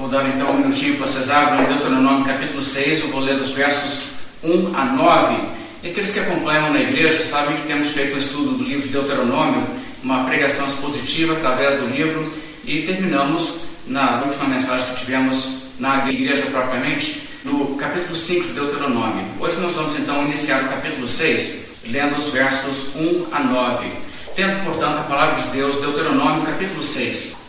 [0.00, 3.34] Vou dar então um minutinho para vocês abram em Deuteronômio capítulo 6, eu vou ler
[3.34, 4.04] os versos
[4.42, 5.36] 1 a 9.
[5.82, 8.88] E aqueles que acompanham na igreja sabem que temos feito um estudo do livro de
[8.88, 9.62] Deuteronômio,
[10.02, 12.32] uma pregação expositiva através do livro,
[12.64, 19.26] e terminamos na última mensagem que tivemos na igreja propriamente, no capítulo 5 de Deuteronômio.
[19.38, 23.86] Hoje nós vamos então iniciar o capítulo 6, lendo os versos 1 a 9.
[24.34, 27.39] Tendo, portanto, a palavra de Deus, Deuteronômio capítulo 6.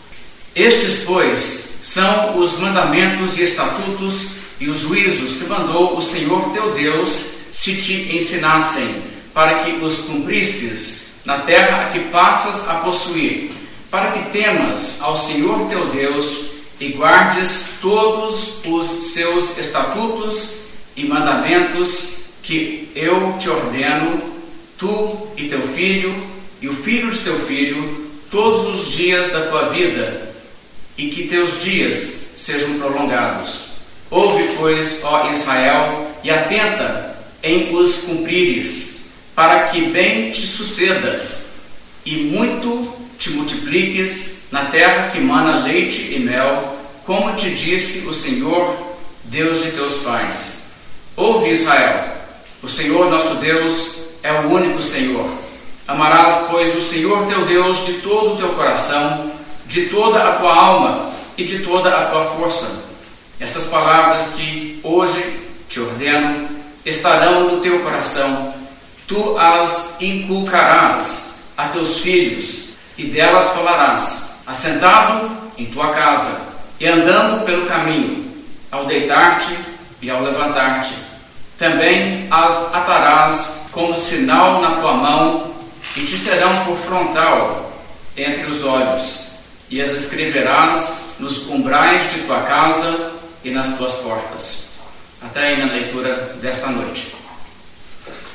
[0.55, 6.73] Estes, pois, são os mandamentos e estatutos e os juízos que mandou o Senhor teu
[6.73, 9.01] Deus se te ensinassem,
[9.33, 13.51] para que os cumprisses na terra a que passas a possuir,
[13.89, 20.53] para que temas ao Senhor teu Deus e guardes todos os seus estatutos
[20.97, 24.21] e mandamentos que eu te ordeno,
[24.77, 26.13] tu e teu filho
[26.61, 30.30] e o filho de teu filho, todos os dias da tua vida
[31.01, 33.71] e que teus dias sejam prolongados.
[34.11, 38.97] Ouve, pois, ó Israel, e atenta em os cumprires,
[39.33, 41.27] para que bem te suceda
[42.05, 48.13] e muito te multipliques na terra que mana leite e mel, como te disse o
[48.13, 50.65] Senhor, Deus de teus pais.
[51.15, 52.11] Ouve, Israel,
[52.61, 55.27] o Senhor nosso Deus é o único Senhor.
[55.87, 59.30] Amarás, pois, o Senhor teu Deus de todo o teu coração
[59.71, 62.83] de toda a tua alma e de toda a tua força.
[63.39, 65.23] Essas palavras que hoje
[65.69, 66.49] te ordeno
[66.85, 68.53] estarão no teu coração.
[69.07, 76.41] Tu as inculcarás a teus filhos e delas falarás, assentado em tua casa
[76.77, 78.29] e andando pelo caminho,
[78.71, 79.57] ao deitar-te
[80.01, 80.93] e ao levantar-te.
[81.57, 85.51] Também as atarás como sinal na tua mão
[85.95, 87.71] e te serão por frontal
[88.17, 89.30] entre os olhos
[89.71, 94.67] e as escreverás nos umbrais de tua casa e nas tuas portas.
[95.21, 97.15] Até aí na leitura desta noite.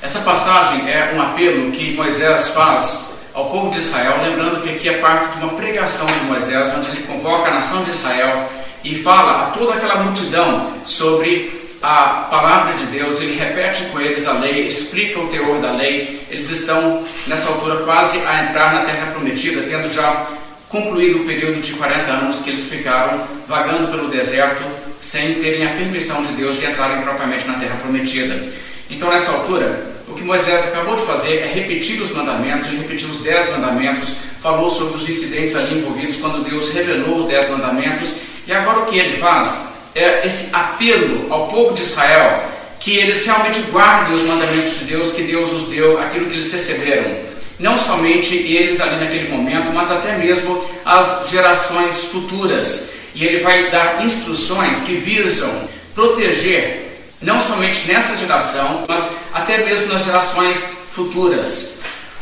[0.01, 4.88] Essa passagem é um apelo que Moisés faz ao povo de Israel, lembrando que aqui
[4.88, 8.49] é parte de uma pregação de Moisés, onde ele convoca a nação de Israel
[8.82, 14.27] e fala a toda aquela multidão sobre a palavra de Deus, ele repete com eles
[14.27, 16.25] a lei, explica o teor da lei.
[16.31, 20.27] Eles estão nessa altura quase a entrar na terra prometida, tendo já
[20.76, 24.62] concluído o período de 40 anos que eles ficaram vagando pelo deserto
[25.00, 28.53] sem terem a permissão de Deus de entrarem propriamente na terra prometida.
[28.91, 33.09] Então, nessa altura, o que Moisés acabou de fazer é repetir os mandamentos, ele repetiu
[33.09, 38.16] os dez mandamentos, falou sobre os incidentes ali envolvidos quando Deus revelou os dez mandamentos,
[38.47, 39.75] e agora o que ele faz?
[39.94, 42.44] É esse apelo ao povo de Israel
[42.78, 46.53] que eles realmente guardem os mandamentos de Deus, que Deus os deu, aquilo que eles
[46.53, 47.25] receberam
[47.59, 52.91] não somente eles ali naquele momento, mas até mesmo as gerações futuras.
[53.15, 55.50] E ele vai dar instruções que visam
[55.94, 56.87] proteger
[57.22, 61.77] não somente nessa geração, mas até mesmo nas gerações futuras.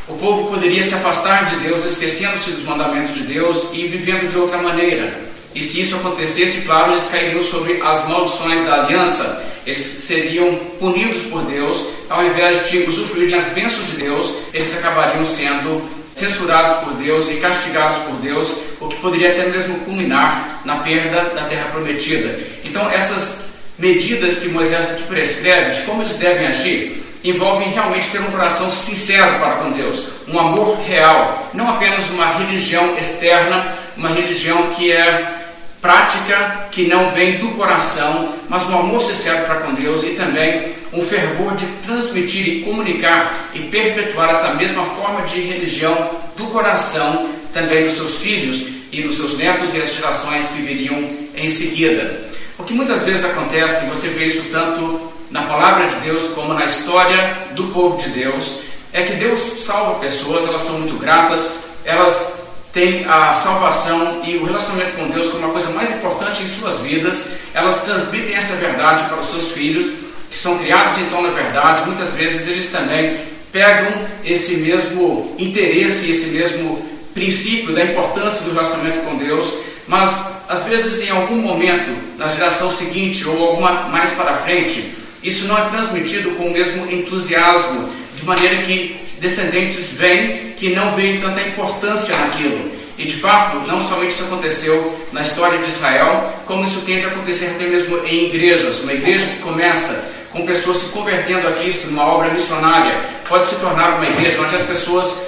[0.06, 4.38] O povo poderia se afastar de Deus, esquecendo-se dos mandamentos de Deus e vivendo de
[4.38, 5.18] outra maneira.
[5.54, 11.22] E se isso acontecesse, claro, eles cairiam sobre as maldições da aliança, eles seriam punidos
[11.22, 15.82] por Deus, ao invés de usufruírem as bênçãos de Deus, eles acabariam sendo
[16.14, 21.30] censurados por Deus e castigados por Deus, o que poderia até mesmo culminar na perda
[21.34, 22.38] da terra prometida.
[22.64, 28.20] Então, essas medidas que Moisés aqui prescreve de como eles devem agir, envolvem realmente ter
[28.20, 33.66] um coração sincero para com Deus, um amor real, não apenas uma religião externa,
[33.96, 35.43] uma religião que é
[35.84, 40.72] prática que não vem do coração, mas um amor sincero para com Deus e também
[40.94, 45.94] um fervor de transmitir e comunicar e perpetuar essa mesma forma de religião
[46.38, 51.06] do coração também nos seus filhos e nos seus netos e as gerações que viriam
[51.36, 52.30] em seguida.
[52.58, 56.64] O que muitas vezes acontece, você vê isso tanto na palavra de Deus como na
[56.64, 62.43] história do povo de Deus, é que Deus salva pessoas, elas são muito gratas, elas
[62.74, 66.80] têm a salvação e o relacionamento com Deus como uma coisa mais importante em suas
[66.80, 69.92] vidas, elas transmitem essa verdade para os seus filhos,
[70.28, 73.20] que são criados então na verdade, muitas vezes eles também
[73.52, 73.92] pegam
[74.24, 76.84] esse mesmo interesse, esse mesmo
[77.14, 79.54] princípio da importância do relacionamento com Deus,
[79.86, 85.46] mas às vezes em algum momento, na geração seguinte ou alguma mais para frente, isso
[85.46, 91.20] não é transmitido com o mesmo entusiasmo, de maneira que descendentes vêm que não veem
[91.20, 92.72] tanta importância naquilo.
[92.96, 97.08] E de fato, não somente isso aconteceu na história de Israel, como isso tende a
[97.08, 98.80] acontecer até mesmo em igrejas.
[98.80, 103.56] Uma igreja que começa com pessoas se convertendo a Cristo numa obra missionária, pode se
[103.56, 105.22] tornar uma igreja onde as pessoas,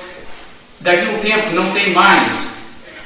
[0.81, 2.57] daqui a um tempo, não têm mais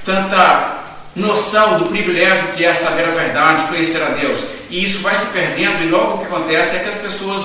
[0.04, 0.80] tanta
[1.14, 4.44] noção do privilégio que é saber a verdade, conhecer a Deus.
[4.70, 7.44] E isso vai se perdendo, e logo o que acontece é que as pessoas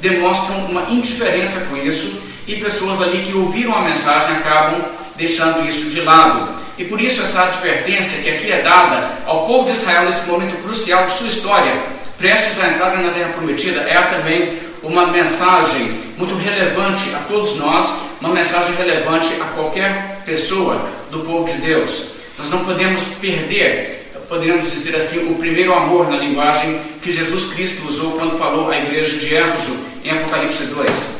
[0.00, 4.80] demonstram uma indiferença com isso, e pessoas ali que ouviram a mensagem acabam
[5.16, 6.48] deixando isso de lado.
[6.78, 10.62] E por isso essa advertência que aqui é dada ao povo de Israel nesse momento
[10.62, 11.72] crucial de sua história,
[12.16, 17.94] prestes a entrar na Terra Prometida, é também uma mensagem muito relevante a todos nós,
[18.20, 22.12] uma mensagem relevante a qualquer pessoa do povo de Deus.
[22.38, 27.86] Nós não podemos perder, poderíamos dizer assim, o primeiro amor na linguagem que Jesus Cristo
[27.88, 31.17] usou quando falou à igreja de Éfeso em Apocalipse 2.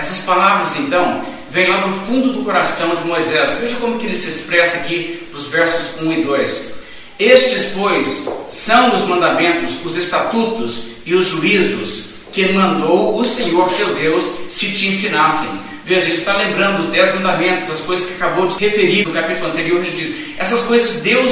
[0.00, 1.20] Essas palavras, então,
[1.50, 3.50] vêm lá do fundo do coração de Moisés.
[3.60, 6.72] Veja como que ele se expressa aqui nos versos 1 e 2.
[7.18, 13.94] Estes, pois, são os mandamentos, os estatutos e os juízos que mandou o Senhor teu
[13.94, 15.50] Deus se te ensinassem.
[15.84, 19.48] Veja, ele está lembrando os dez mandamentos, as coisas que acabou de referir no capítulo
[19.50, 19.84] anterior.
[19.84, 21.30] Ele diz: essas coisas Deus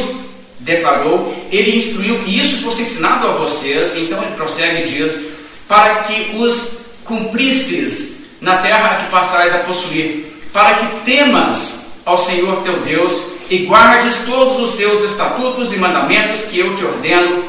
[0.61, 3.97] declarou, ele instruiu que isso fosse ensinado a vocês.
[3.97, 5.27] Então ele prossegue e diz:
[5.67, 12.19] para que os cumprisses na terra a que passais a possuir, para que temas ao
[12.19, 13.21] Senhor teu Deus
[13.51, 17.45] e guardes todos os seus estatutos e mandamentos que eu te ordeno,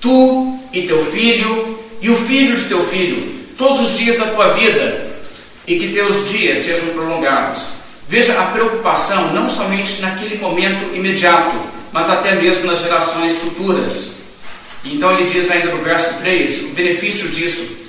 [0.00, 4.52] tu e teu filho e o filho de teu filho, todos os dias da tua
[4.54, 5.10] vida,
[5.66, 7.62] e que teus dias sejam prolongados.
[8.08, 11.56] Veja a preocupação não somente naquele momento imediato,
[11.90, 14.16] mas até mesmo nas gerações futuras.
[14.84, 17.83] Então ele diz ainda no verso 3 o benefício disso: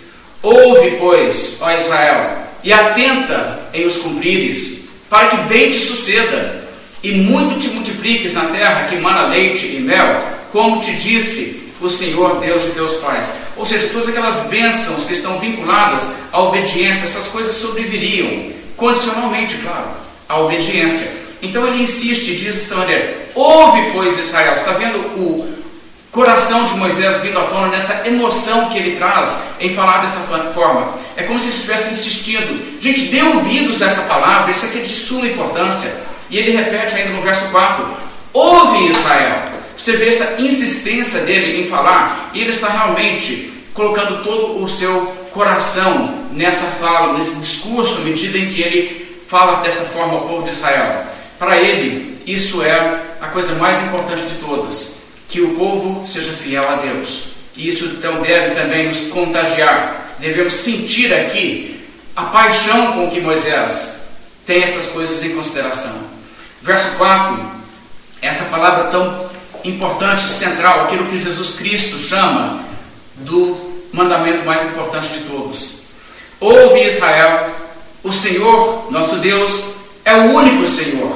[0.46, 6.64] Ouve, pois, ó Israel, e atenta em os cumprires, para que bem te suceda,
[7.02, 10.22] e muito te multipliques na terra que mana leite e mel,
[10.52, 13.34] como te disse o Senhor Deus de teus pais.
[13.58, 19.90] Ou seja, todas aquelas bênçãos que estão vinculadas à obediência, essas coisas sobreviriam, condicionalmente, claro,
[20.30, 21.12] à obediência.
[21.42, 24.54] Então ele insiste diz dessa maneira: Ouve, pois, Israel.
[24.54, 25.65] Está vendo o
[26.16, 30.22] coração de Moisés vindo à tona nessa emoção que ele traz em falar dessa
[30.54, 30.94] forma?
[31.18, 34.82] É como se ele estivesse insistindo: Gente, dê ouvidos a essa palavra, isso aqui é
[34.82, 35.94] de suma importância.
[36.30, 37.86] E ele repete ainda no verso 4:
[38.34, 39.44] Ouve, Israel.
[39.78, 45.14] Você vê essa insistência dele em falar, e ele está realmente colocando todo o seu
[45.34, 50.44] coração nessa fala, nesse discurso, à medida em que ele fala dessa forma ao povo
[50.44, 51.04] de Israel.
[51.38, 55.05] Para ele, isso é a coisa mais importante de todas:
[55.36, 57.34] que o povo seja fiel a Deus.
[57.58, 60.16] E isso então deve também nos contagiar.
[60.18, 61.86] Devemos sentir aqui
[62.16, 63.96] a paixão com que Moisés
[64.46, 65.94] tem essas coisas em consideração.
[66.62, 67.52] Verso 4,
[68.22, 69.30] essa palavra tão
[69.66, 72.64] importante, central, aquilo que Jesus Cristo chama
[73.18, 73.58] do
[73.92, 75.82] mandamento mais importante de todos.
[76.40, 77.50] Ouve Israel,
[78.04, 79.52] o Senhor, nosso Deus,
[80.06, 81.14] é o único Senhor.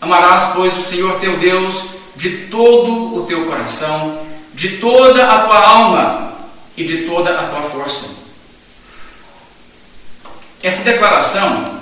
[0.00, 4.20] Amarás, pois, o Senhor teu Deus de todo o teu coração,
[4.54, 6.34] de toda a tua alma
[6.76, 8.06] e de toda a tua força.
[10.62, 11.74] Essa declaração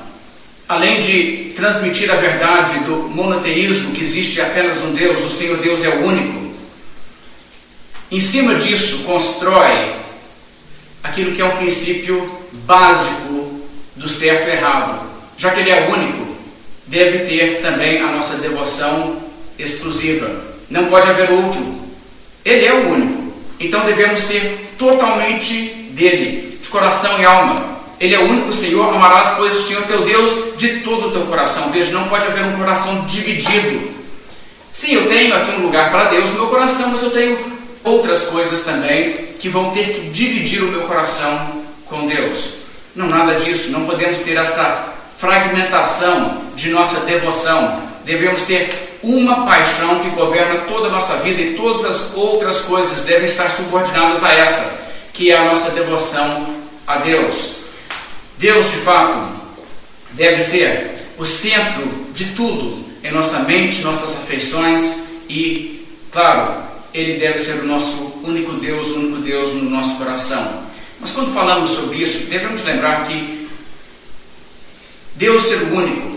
[0.72, 5.84] além de transmitir a verdade do monoteísmo, que existe apenas um Deus, o Senhor Deus
[5.84, 6.52] é o único,
[8.10, 9.92] em cima disso constrói
[11.02, 12.30] aquilo que é um princípio
[12.66, 13.62] básico
[13.96, 15.10] do certo e errado.
[15.36, 16.36] Já que Ele é único,
[16.86, 19.21] deve ter também a nossa devoção
[19.58, 20.30] exclusiva.
[20.70, 21.82] Não pode haver outro.
[22.44, 23.32] Ele é o único.
[23.60, 25.54] Então devemos ser totalmente
[25.90, 27.72] dele, de coração e alma.
[28.00, 31.22] Ele é o único Senhor, amarás, pois, o Senhor teu Deus de todo o teu
[31.22, 31.70] coração.
[31.70, 33.92] Veja, não pode haver um coração dividido.
[34.72, 37.38] Sim, eu tenho aqui um lugar para Deus no meu coração, mas eu tenho
[37.84, 42.54] outras coisas também que vão ter que dividir o meu coração com Deus.
[42.96, 43.70] Não, nada disso.
[43.70, 47.82] Não podemos ter essa fragmentação de nossa devoção.
[48.04, 53.04] Devemos ter uma paixão que governa toda a nossa vida e todas as outras coisas
[53.04, 54.80] devem estar subordinadas a essa,
[55.12, 56.54] que é a nossa devoção
[56.86, 57.56] a Deus.
[58.38, 59.40] Deus, de fato,
[60.12, 66.62] deve ser o centro de tudo em nossa mente, nossas afeições e, claro,
[66.94, 70.62] Ele deve ser o nosso único Deus, o único Deus no nosso coração.
[71.00, 73.48] Mas quando falamos sobre isso, devemos lembrar que
[75.16, 76.11] Deus ser o único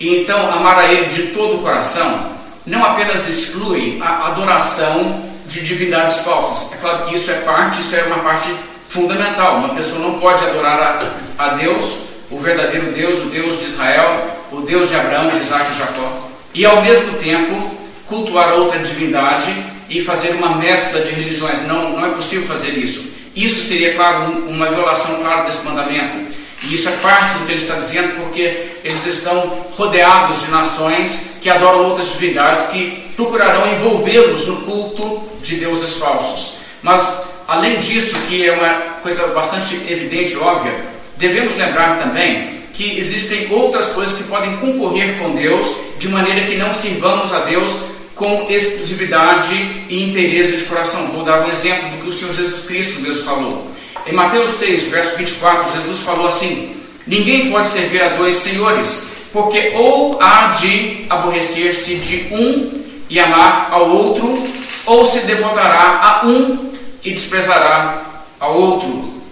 [0.00, 2.30] e então amar a Ele de todo o coração
[2.66, 6.72] não apenas exclui a adoração de divindades falsas.
[6.72, 8.48] É claro que isso é parte, isso é uma parte
[8.88, 9.56] fundamental.
[9.56, 11.02] Uma pessoa não pode adorar
[11.38, 15.38] a, a Deus, o verdadeiro Deus, o Deus de Israel, o Deus de Abraão, de
[15.38, 17.76] Isaac e Jacó, e ao mesmo tempo
[18.06, 19.52] cultuar outra divindade
[19.88, 21.66] e fazer uma mescla de religiões.
[21.66, 23.10] Não, não é possível fazer isso.
[23.34, 26.29] Isso seria, claro, uma violação clara desse mandamento.
[26.70, 29.40] Isso é parte do que ele está dizendo, porque eles estão
[29.76, 36.58] rodeados de nações que adoram outras divindades que procurarão envolvê-los no culto de deuses falsos.
[36.80, 38.68] Mas, além disso, que é uma
[39.02, 40.72] coisa bastante evidente e óbvia,
[41.16, 45.66] devemos lembrar também que existem outras coisas que podem concorrer com Deus,
[45.98, 47.70] de maneira que não sirvamos a Deus
[48.14, 49.54] com exclusividade
[49.88, 51.08] e interesse de coração.
[51.08, 53.70] Vou dar um exemplo do que o Senhor Jesus Cristo mesmo falou.
[54.06, 56.76] Em Mateus 6, verso 24, Jesus falou assim:
[57.06, 63.68] Ninguém pode servir a dois senhores, porque ou há de aborrecer-se de um e amar
[63.70, 64.42] ao outro,
[64.86, 66.72] ou se devotará a um
[67.04, 69.22] e desprezará ao outro.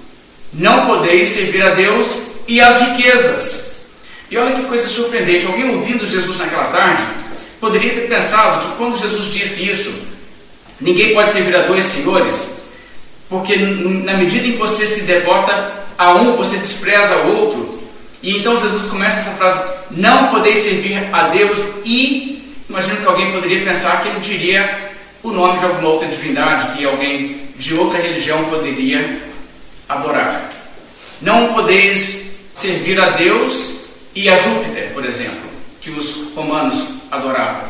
[0.53, 2.07] Não podeis servir a Deus
[2.47, 3.69] e as riquezas.
[4.31, 7.03] E olha que coisa surpreendente, alguém ouvindo Jesus naquela tarde
[7.61, 9.93] poderia ter pensado que quando Jesus disse isso,
[10.81, 12.58] ninguém pode servir a dois senhores,
[13.29, 17.81] porque na medida em que você se devota a um, você despreza o outro.
[18.23, 22.37] E então Jesus começa essa frase: Não podeis servir a Deus e.
[22.69, 24.91] Imagino que alguém poderia pensar que ele diria
[25.23, 29.23] o nome de alguma outra divindade que alguém de outra religião poderia
[29.89, 30.53] adorar.
[31.23, 35.49] Não podeis servir a Deus e a Júpiter, por exemplo,
[35.81, 37.69] que os romanos adoravam.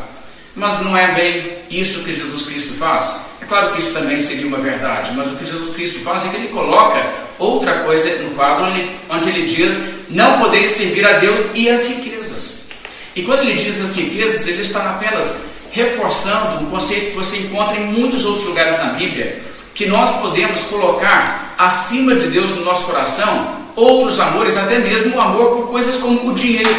[0.55, 3.28] Mas não é bem isso que Jesus Cristo faz.
[3.49, 6.35] Claro que isso também seria uma verdade, mas o que Jesus Cristo faz é que
[6.35, 7.03] ele coloca
[7.39, 8.67] outra coisa no quadro
[9.09, 12.67] onde ele diz: Não podeis servir a Deus e as riquezas.
[13.15, 15.41] E quando ele diz as riquezas, ele está apenas
[15.71, 19.41] reforçando um conceito que você encontra em muitos outros lugares na Bíblia,
[19.73, 25.21] que nós podemos colocar acima de Deus no nosso coração outros amores, até mesmo o
[25.21, 26.69] amor por coisas como o dinheiro.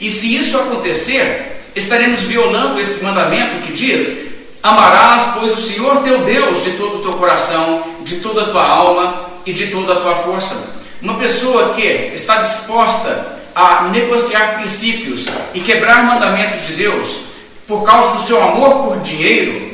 [0.00, 4.35] E se isso acontecer, estaremos violando esse mandamento que diz:
[4.66, 8.66] Amarás, pois, o Senhor teu Deus de todo o teu coração, de toda a tua
[8.66, 10.74] alma e de toda a tua força.
[11.00, 17.26] Uma pessoa que está disposta a negociar princípios e quebrar mandamentos de Deus
[17.68, 19.70] por causa do seu amor por dinheiro,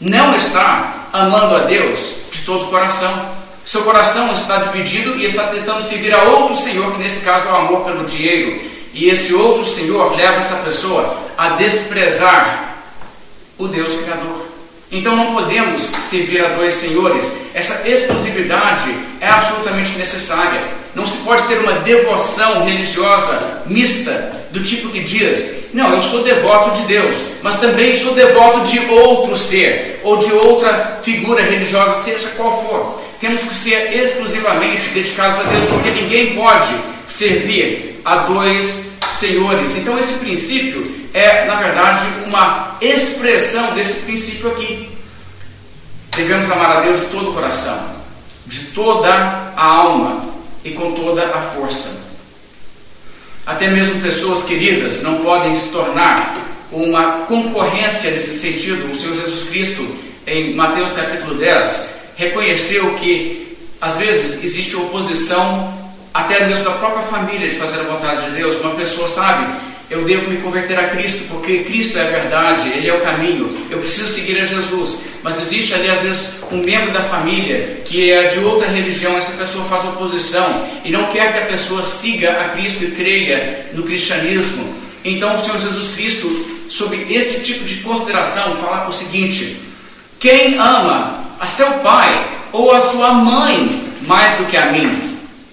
[0.00, 3.12] não está amando a Deus de todo o coração.
[3.66, 7.52] Seu coração está dividido e está tentando servir a outro Senhor, que nesse caso é
[7.52, 8.58] o amor pelo dinheiro.
[8.94, 12.69] E esse outro Senhor leva essa pessoa a desprezar
[13.60, 14.46] o Deus Criador.
[14.90, 17.36] Então não podemos servir a dois senhores.
[17.54, 20.62] Essa exclusividade é absolutamente necessária.
[20.94, 26.24] Não se pode ter uma devoção religiosa mista, do tipo que diz: Não, eu sou
[26.24, 32.02] devoto de Deus, mas também sou devoto de outro ser, ou de outra figura religiosa,
[32.02, 33.00] seja qual for.
[33.20, 36.74] Temos que ser exclusivamente dedicados a Deus, porque ninguém pode
[37.06, 38.89] servir a dois
[39.20, 39.76] senhores.
[39.76, 44.88] Então, esse princípio é, na verdade, uma expressão desse princípio aqui.
[46.16, 47.78] Devemos amar a Deus de todo o coração,
[48.46, 50.24] de toda a alma
[50.64, 52.00] e com toda a força.
[53.46, 56.36] Até mesmo pessoas queridas não podem se tornar
[56.70, 58.90] uma concorrência nesse sentido.
[58.90, 59.86] O Senhor Jesus Cristo,
[60.26, 65.79] em Mateus capítulo 10, reconheceu que às vezes existe oposição
[66.12, 68.60] até mesmo da própria família de fazer a vontade de Deus.
[68.60, 69.52] Uma pessoa sabe,
[69.90, 73.66] eu devo me converter a Cristo, porque Cristo é a verdade, Ele é o caminho,
[73.70, 75.02] eu preciso seguir a Jesus.
[75.22, 79.32] Mas existe ali, às vezes, um membro da família que é de outra religião, essa
[79.32, 83.82] pessoa faz oposição e não quer que a pessoa siga a Cristo e creia no
[83.82, 84.74] cristianismo.
[85.04, 89.60] Então, o Senhor Jesus Cristo, sob esse tipo de consideração, fala o seguinte:
[90.20, 95.09] quem ama a seu pai ou a sua mãe mais do que a mim?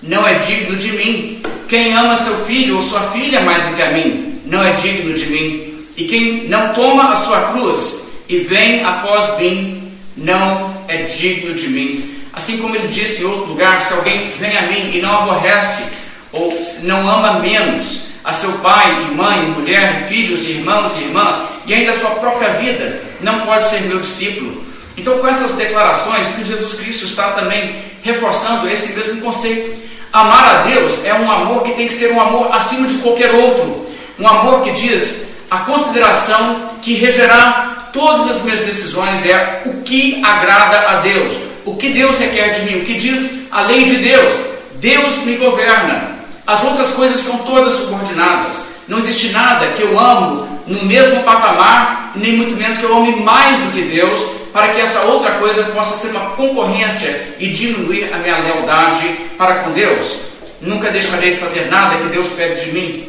[0.07, 1.41] Não é digno de mim.
[1.67, 5.13] Quem ama seu filho ou sua filha mais do que a mim, não é digno
[5.13, 5.85] de mim.
[5.95, 11.67] E quem não toma a sua cruz e vem após mim, não é digno de
[11.67, 12.15] mim.
[12.33, 15.91] Assim como ele disse em outro lugar: se alguém vem a mim e não aborrece,
[16.31, 21.73] ou não ama menos a seu pai e mãe, mulher, filhos, irmãos e irmãs, e
[21.73, 24.65] ainda a sua própria vida, não pode ser meu discípulo.
[24.97, 29.86] Então, com essas declarações, o Jesus Cristo está também reforçando esse mesmo conceito.
[30.11, 33.33] Amar a Deus é um amor que tem que ser um amor acima de qualquer
[33.35, 33.85] outro.
[34.19, 40.21] Um amor que diz a consideração que regerá todas as minhas decisões é o que
[40.23, 41.33] agrada a Deus,
[41.65, 44.33] o que Deus requer de mim, o que diz a lei de Deus.
[44.75, 46.17] Deus me governa.
[46.45, 48.67] As outras coisas são todas subordinadas.
[48.87, 53.17] Não existe nada que eu amo no mesmo patamar, nem muito menos que eu ame
[53.17, 54.21] mais do que Deus,
[54.57, 59.57] para que essa outra coisa possa ser uma concorrência e diminuir a minha lealdade para
[59.57, 60.17] com Deus.
[60.59, 63.07] Nunca deixarei de fazer nada que Deus pede de mim.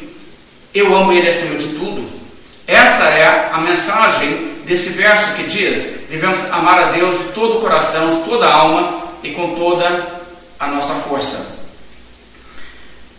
[0.75, 2.07] Eu amo Ele acima de tudo.
[2.67, 7.61] Essa é a mensagem desse verso que diz: devemos amar a Deus de todo o
[7.63, 10.07] coração, de toda a alma e com toda
[10.61, 11.57] a nossa força.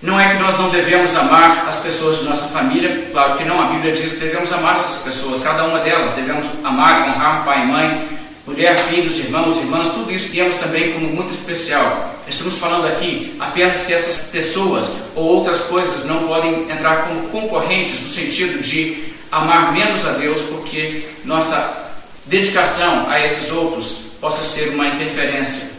[0.04, 3.60] Não é que nós não devemos amar as pessoas de nossa família, claro que não,
[3.60, 7.64] a Bíblia diz que devemos amar essas pessoas, cada uma delas, devemos amar honrar pai
[7.64, 8.19] e mãe,
[8.50, 12.16] mulher, filhos, irmãos, irmãs, tudo isso temos também como muito especial.
[12.28, 18.02] Estamos falando aqui apenas que essas pessoas ou outras coisas não podem entrar como concorrentes
[18.02, 21.92] no sentido de amar menos a Deus, porque nossa
[22.26, 25.70] dedicação a esses outros possa ser uma interferência.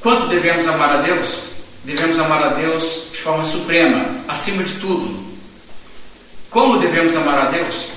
[0.00, 1.40] Quanto devemos amar a Deus?
[1.84, 5.22] Devemos amar a Deus de forma suprema, acima de tudo.
[6.50, 7.88] Como devemos amar a Deus?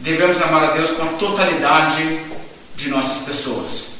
[0.00, 2.02] Devemos amar a Deus com a totalidade
[2.76, 3.96] de nossas pessoas.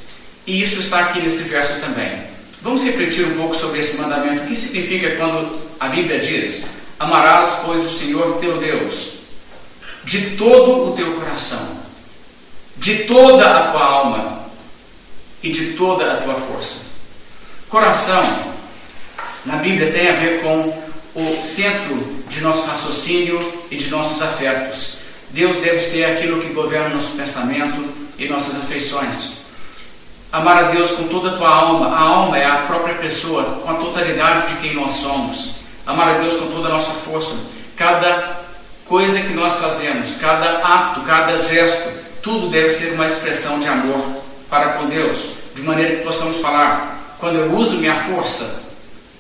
[0.46, 2.22] E isso está aqui nesse verso também.
[2.62, 4.44] Vamos refletir um pouco sobre esse mandamento.
[4.44, 6.66] O que significa quando a Bíblia diz:
[6.98, 9.16] Amarás, pois, o Senhor teu Deus
[10.06, 11.68] de todo o teu coração,
[12.76, 14.46] de toda a tua alma
[15.42, 16.86] e de toda a tua força.
[17.68, 18.54] Coração
[19.44, 21.96] na Bíblia tem a ver com o centro
[22.28, 24.98] de nosso raciocínio e de nossos afetos.
[25.30, 29.46] Deus deve ser aquilo que governa nosso pensamento e nossas afeições.
[30.32, 31.96] Amar a Deus com toda a tua alma.
[31.96, 35.56] A alma é a própria pessoa, com a totalidade de quem nós somos.
[35.86, 37.34] Amar a Deus com toda a nossa força.
[37.76, 38.40] Cada
[38.86, 41.90] coisa que nós fazemos, cada ato, cada gesto,
[42.22, 45.30] tudo deve ser uma expressão de amor para com Deus.
[45.54, 48.62] De maneira que possamos falar, quando eu uso minha força,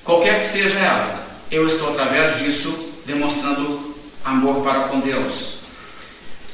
[0.04, 5.60] qualquer que seja ela, eu estou através disso demonstrando amor para com Deus.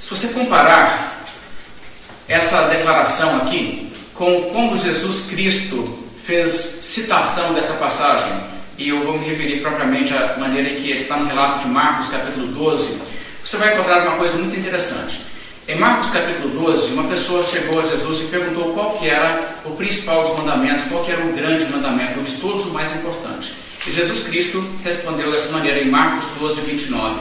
[0.01, 1.22] Se você comparar
[2.29, 8.33] essa declaração aqui com como Jesus Cristo fez citação dessa passagem,
[8.79, 12.09] e eu vou me referir propriamente à maneira em que está no relato de Marcos,
[12.09, 13.03] capítulo 12,
[13.45, 15.33] você vai encontrar uma coisa muito interessante.
[15.67, 19.71] Em Marcos capítulo 12, uma pessoa chegou a Jesus e perguntou qual que era o
[19.77, 23.55] principal dos mandamentos, qual que era o grande mandamento, de todos o mais importante.
[23.87, 27.21] E Jesus Cristo respondeu dessa maneira em Marcos 12, 29.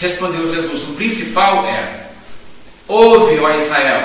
[0.00, 2.01] Respondeu Jesus, o principal é,
[2.88, 4.04] ouve, ó Israel,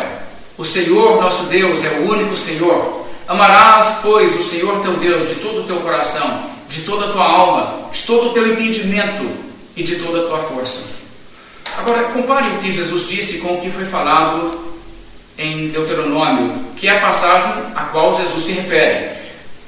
[0.58, 3.06] o Senhor nosso Deus é o único Senhor.
[3.28, 7.26] Amarás, pois, o Senhor teu Deus de todo o teu coração, de toda a tua
[7.26, 9.30] alma, de todo o teu entendimento
[9.76, 10.98] e de toda a tua força.
[11.78, 14.68] Agora, compare o que Jesus disse com o que foi falado
[15.38, 19.10] em Deuteronômio, que é a passagem a qual Jesus se refere.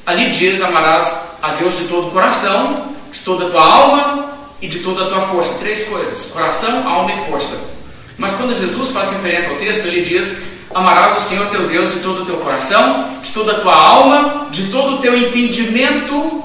[0.06, 4.68] Ali diz: Amarás a Deus de todo o coração, de toda a tua alma e
[4.68, 5.60] de toda a tua força.
[5.60, 7.79] Três coisas: coração, alma e força.
[8.20, 10.44] Mas quando Jesus faz referência ao texto, ele diz:
[10.76, 14.48] Amarás o Senhor teu Deus de todo o teu coração, de toda a tua alma,
[14.52, 16.44] de todo o teu entendimento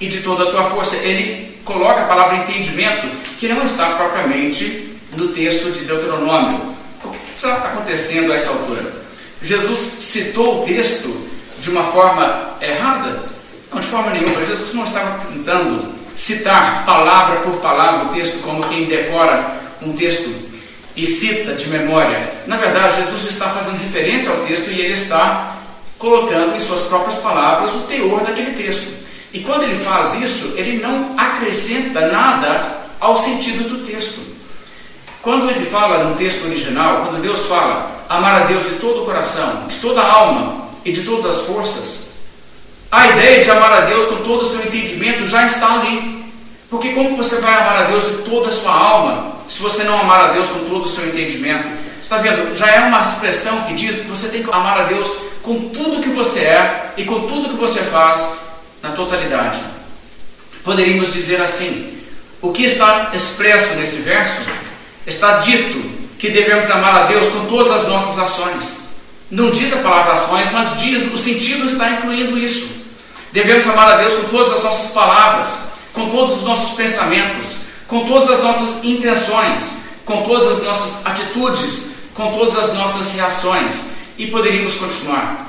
[0.00, 0.96] e de toda a tua força.
[0.96, 6.74] Ele coloca a palavra entendimento, que não está propriamente no texto de Deuteronômio.
[7.04, 9.00] O que está acontecendo a essa altura?
[9.42, 11.28] Jesus citou o texto
[11.60, 13.22] de uma forma errada?
[13.70, 14.42] Não, de forma nenhuma.
[14.42, 20.49] Jesus não estava tentando citar palavra por palavra o texto como quem decora um texto
[20.96, 22.28] e cita de memória.
[22.46, 25.56] Na verdade, Jesus está fazendo referência ao texto e ele está
[25.98, 28.90] colocando em suas próprias palavras o teor daquele texto.
[29.32, 34.20] E quando ele faz isso, ele não acrescenta nada ao sentido do texto.
[35.22, 39.04] Quando ele fala no texto original, quando Deus fala amar a Deus de todo o
[39.04, 42.10] coração, de toda a alma e de todas as forças,
[42.90, 46.19] a ideia de amar a Deus com todo o seu entendimento já está ali.
[46.70, 50.00] Porque como você vai amar a Deus de toda a sua alma, se você não
[50.00, 51.66] amar a Deus com todo o seu entendimento?
[52.00, 52.56] Está vendo?
[52.56, 55.10] Já é uma expressão que diz que você tem que amar a Deus
[55.42, 58.36] com tudo que você é e com tudo que você faz
[58.82, 59.58] na totalidade.
[60.62, 61.98] Poderíamos dizer assim:
[62.40, 64.42] o que está expresso nesse verso
[65.06, 68.90] está dito que devemos amar a Deus com todas as nossas ações.
[69.30, 72.80] Não diz a palavra ações, mas diz o sentido está incluindo isso.
[73.32, 75.69] Devemos amar a Deus com todas as nossas palavras,
[76.00, 81.90] com todos os nossos pensamentos, com todas as nossas intenções, com todas as nossas atitudes,
[82.14, 83.90] com todas as nossas reações.
[84.16, 85.46] E poderíamos continuar.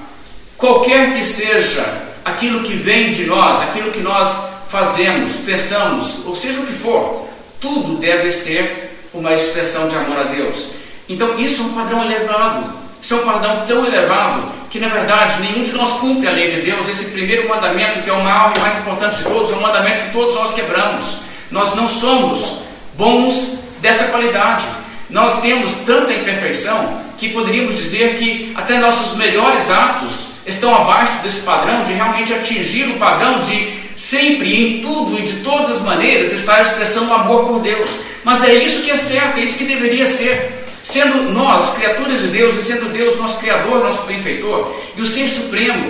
[0.58, 1.84] Qualquer que seja
[2.24, 7.28] aquilo que vem de nós, aquilo que nós fazemos, pensamos, ou seja o que for,
[7.60, 10.70] tudo deve ser uma expressão de amor a Deus.
[11.10, 12.82] Então isso é um padrão elevado.
[13.02, 16.50] Isso é um padrão tão elevado que, na verdade, nenhum de nós cumpre a lei
[16.50, 16.88] de Deus.
[16.88, 20.06] Esse primeiro mandamento, que é o maior e mais importante de todos, é um mandamento
[20.06, 21.18] que todos nós quebramos.
[21.52, 22.62] Nós não somos
[22.98, 24.64] bons dessa qualidade.
[25.10, 31.42] Nós temos tanta imperfeição que poderíamos dizer que até nossos melhores atos estão abaixo desse
[31.42, 36.32] padrão de realmente atingir o padrão de sempre, em tudo e de todas as maneiras
[36.32, 37.90] estar expressando amor por Deus.
[38.24, 40.61] Mas é isso que é certo, é isso que deveria ser.
[40.92, 45.30] Sendo nós criaturas de Deus e sendo Deus nosso Criador, nosso benfeitor e o Ser
[45.30, 45.90] Supremo,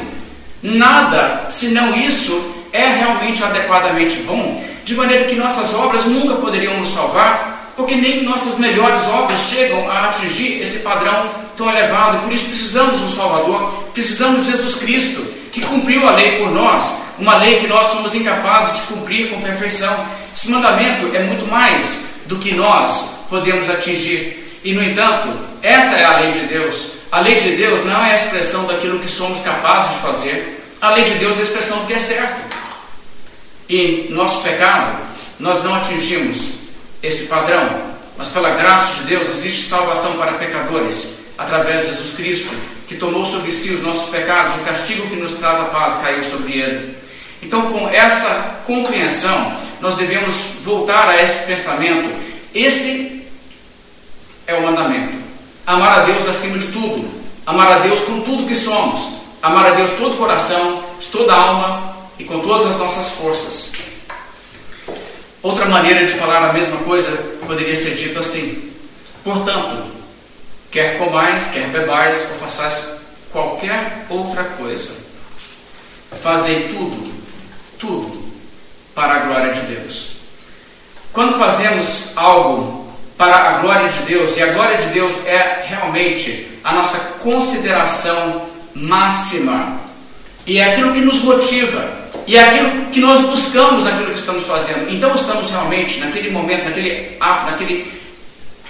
[0.62, 2.40] nada senão isso
[2.72, 8.22] é realmente adequadamente bom, de maneira que nossas obras nunca poderiam nos salvar, porque nem
[8.22, 12.20] nossas melhores obras chegam a atingir esse padrão tão elevado.
[12.20, 16.52] Por isso precisamos de um Salvador, precisamos de Jesus Cristo, que cumpriu a lei por
[16.52, 20.06] nós, uma lei que nós somos incapazes de cumprir com perfeição.
[20.38, 24.41] Esse mandamento é muito mais do que nós podemos atingir.
[24.64, 26.92] E, no entanto, essa é a lei de Deus.
[27.12, 30.64] A lei de Deus não é a expressão daquilo que somos capazes de fazer.
[30.80, 32.42] A lei de Deus é a expressão do que é certo.
[33.68, 34.98] E nosso pecado,
[35.40, 36.54] nós não atingimos
[37.02, 37.92] esse padrão.
[38.18, 42.56] Mas pela graça de Deus existe salvação para pecadores através de Jesus Cristo,
[42.88, 46.24] que tomou sobre si os nossos pecados, o castigo que nos traz a paz caiu
[46.24, 46.96] sobre ele.
[47.42, 52.14] Então, com essa compreensão, nós devemos voltar a esse pensamento.
[52.54, 53.21] Esse
[54.48, 55.22] é o mandamento.
[55.66, 57.10] Amar a Deus acima de tudo.
[57.46, 59.16] Amar a Deus com tudo que somos.
[59.42, 63.14] Amar a Deus todo o coração, de toda a alma e com todas as nossas
[63.14, 63.72] forças.
[65.42, 67.12] Outra maneira de falar a mesma coisa
[67.48, 68.72] poderia ser dito assim:
[69.24, 69.92] Portanto,
[70.70, 73.02] quer comais, quer bebais ou façais
[73.32, 74.94] qualquer outra coisa,
[76.22, 77.12] fazei tudo,
[77.80, 78.22] tudo
[78.94, 80.18] para a glória de Deus.
[81.12, 82.81] Quando fazemos algo
[83.22, 88.50] para a glória de Deus, e a glória de Deus é realmente a nossa consideração
[88.74, 89.80] máxima,
[90.48, 91.88] e é aquilo que nos motiva,
[92.26, 94.92] e é aquilo que nós buscamos naquilo que estamos fazendo.
[94.92, 97.94] Então estamos realmente, naquele momento, naquele ato, naquele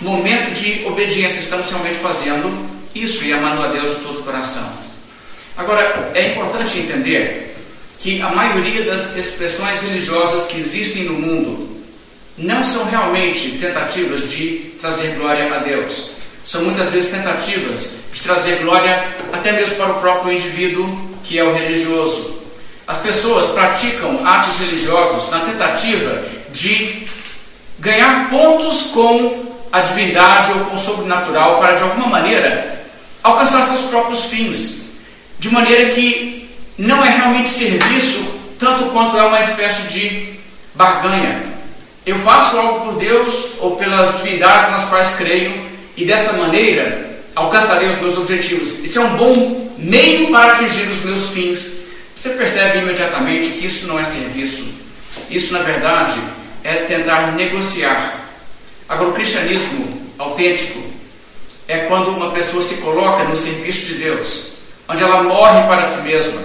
[0.02, 2.52] momento de obediência, estamos realmente fazendo
[2.94, 4.70] isso e amando a Deus de todo o coração.
[5.56, 7.56] Agora, é importante entender
[8.00, 11.71] que a maioria das expressões religiosas que existem no mundo
[12.38, 16.12] não são realmente tentativas de trazer glória a Deus.
[16.44, 21.44] São muitas vezes tentativas de trazer glória até mesmo para o próprio indivíduo que é
[21.44, 22.42] o religioso.
[22.88, 27.06] As pessoas praticam atos religiosos na tentativa de
[27.80, 32.82] ganhar pontos com a divindade ou com o sobrenatural para de alguma maneira
[33.24, 34.96] alcançar seus próprios fins,
[35.40, 40.34] de maneira que não é realmente serviço tanto quanto é uma espécie de
[40.76, 41.42] barganha.
[42.06, 45.54] Eu faço algo por Deus ou pelas divindades nas quais creio
[45.96, 48.84] e desta maneira alcançarei os meus objetivos.
[48.84, 51.82] Isso é um bom meio para atingir os meus fins.
[52.16, 54.66] Você percebe imediatamente que isso não é serviço.
[55.30, 56.20] Isso, na verdade,
[56.64, 58.30] é tentar negociar.
[58.88, 60.82] Agora, o cristianismo autêntico
[61.68, 64.54] é quando uma pessoa se coloca no serviço de Deus,
[64.90, 66.42] onde ela morre para si mesma,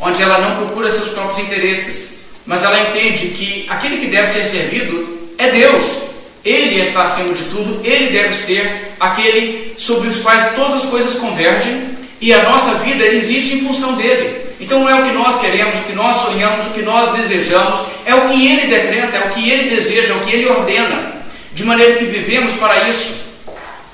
[0.00, 2.15] onde ela não procura seus próprios interesses,
[2.46, 6.02] mas ela entende que aquele que deve ser servido é Deus.
[6.44, 11.16] Ele está acima de tudo, ele deve ser aquele sobre os quais todas as coisas
[11.16, 14.46] convergem e a nossa vida existe em função dele.
[14.60, 17.80] Então não é o que nós queremos, o que nós sonhamos, o que nós desejamos,
[18.06, 21.16] é o que ele decreta, é o que ele deseja, é o que ele ordena.
[21.52, 23.26] De maneira que vivemos para isso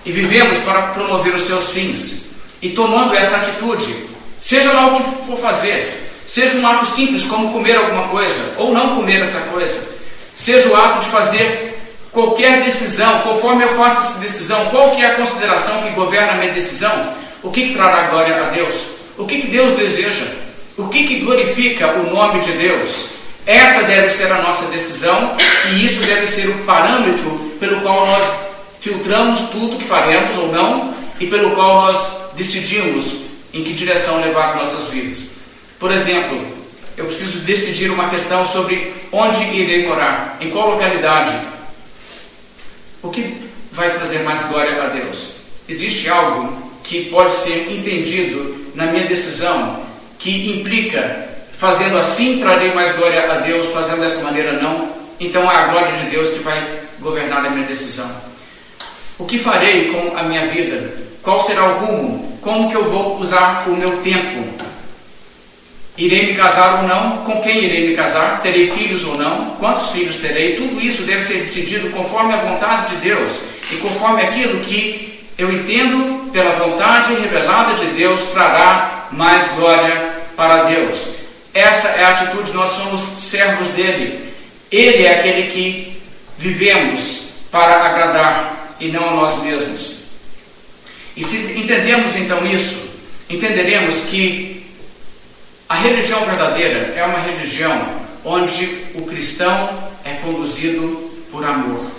[0.05, 2.27] e vivemos para promover os seus fins.
[2.61, 3.95] E tomando essa atitude,
[4.41, 6.02] seja lá o que for fazer,
[6.33, 9.87] Seja um ato simples, como comer alguma coisa, ou não comer essa coisa.
[10.35, 11.79] Seja o ato de fazer
[12.11, 16.37] qualquer decisão, conforme eu faço essa decisão, qual que é a consideração que governa a
[16.37, 17.13] minha decisão?
[17.43, 18.93] O que, que trará glória a Deus?
[19.19, 20.25] O que, que Deus deseja?
[20.79, 23.09] O que, que glorifica o nome de Deus?
[23.45, 25.37] Essa deve ser a nossa decisão
[25.71, 28.25] e isso deve ser o parâmetro pelo qual nós
[28.81, 33.17] filtramos tudo que faremos ou não e pelo qual nós decidimos
[33.53, 35.32] em que direção levar nossas vidas.
[35.83, 36.41] Por exemplo,
[36.97, 41.37] eu preciso decidir uma questão sobre onde irei morar, em qual localidade.
[43.03, 45.39] O que vai trazer mais glória a Deus?
[45.69, 49.85] Existe algo que pode ser entendido na minha decisão
[50.21, 54.89] que implica fazendo assim trarei mais glória a Deus, fazendo dessa maneira não?
[55.19, 56.63] Então é a glória de Deus que vai
[57.01, 58.09] governar a minha decisão.
[59.19, 60.95] O que farei com a minha vida?
[61.25, 62.39] Qual será o rumo?
[62.41, 64.72] Como que eu vou usar o meu tempo?
[66.03, 67.19] Irei me casar ou não?
[67.19, 68.43] Com quem irei me casar?
[68.43, 69.51] Terei filhos ou não?
[69.61, 70.57] Quantos filhos terei?
[70.57, 75.53] Tudo isso deve ser decidido conforme a vontade de Deus e conforme aquilo que eu
[75.53, 81.19] entendo pela vontade revelada de Deus trará mais glória para Deus.
[81.55, 84.29] Essa é a atitude, nós somos servos dele.
[84.73, 86.03] Ele é aquele que
[86.37, 89.99] vivemos para agradar e não a nós mesmos.
[91.17, 92.91] E se entendemos então isso,
[93.31, 94.52] entenderemos que
[95.73, 97.83] a religião verdadeira é uma religião
[98.23, 99.71] onde o cristão
[100.05, 101.91] é conduzido por amor.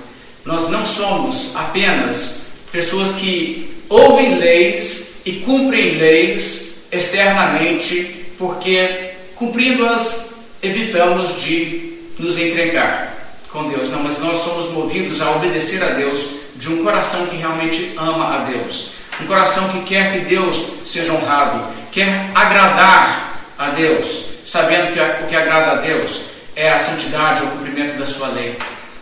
[0.45, 11.41] Nós não somos apenas pessoas que ouvem leis e cumprem leis externamente, porque cumprindo-as evitamos
[11.41, 13.11] de nos encrencar
[13.51, 13.89] com Deus.
[13.89, 18.35] Não, mas nós somos movidos a obedecer a Deus de um coração que realmente ama
[18.35, 18.91] a Deus.
[19.19, 25.27] Um coração que quer que Deus seja honrado, quer agradar a Deus, sabendo que o
[25.27, 26.21] que agrada a Deus
[26.55, 28.57] é a santidade, o cumprimento da sua lei.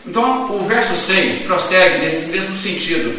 [0.05, 3.13] Então, o verso 6 prossegue nesse mesmo sentido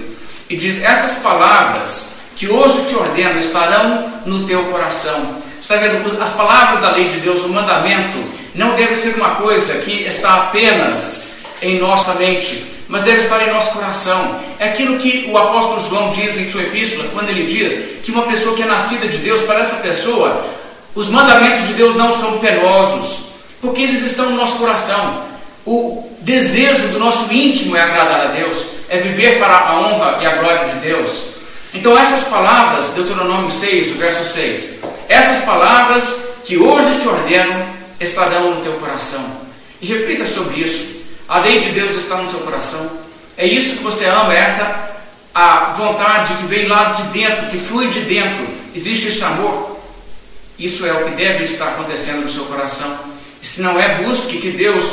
[0.49, 5.43] e diz: Essas palavras que hoje te ordeno estarão no teu coração.
[5.61, 6.21] Está vendo?
[6.21, 8.19] As palavras da lei de Deus, o mandamento,
[8.55, 11.31] não deve ser uma coisa que está apenas
[11.63, 14.41] em nossa mente, mas deve estar em nosso coração.
[14.59, 18.23] É aquilo que o apóstolo João diz em sua epístola, quando ele diz que uma
[18.23, 20.45] pessoa que é nascida de Deus, para essa pessoa,
[20.95, 23.27] os mandamentos de Deus não são penosos,
[23.61, 25.25] porque eles estão no nosso coração.
[25.65, 30.27] O desejo do nosso íntimo é agradar a Deus, é viver para a honra e
[30.27, 31.33] a glória de Deus.
[31.75, 37.67] Então, essas palavras, Deuteronômio 6, verso 6, essas palavras que hoje te ordeno
[37.99, 39.25] estarão no teu coração.
[39.81, 41.03] E reflita sobre isso.
[41.29, 42.91] A lei de Deus está no seu coração.
[43.37, 44.91] É isso que você ama, é essa
[45.35, 48.47] a vontade que vem lá de dentro, que flui de dentro.
[48.75, 49.72] Existe esse amor.
[50.63, 52.97] Isso é o que deve estar acontecendo no seu coração.
[53.43, 54.85] Se não é, busque que Deus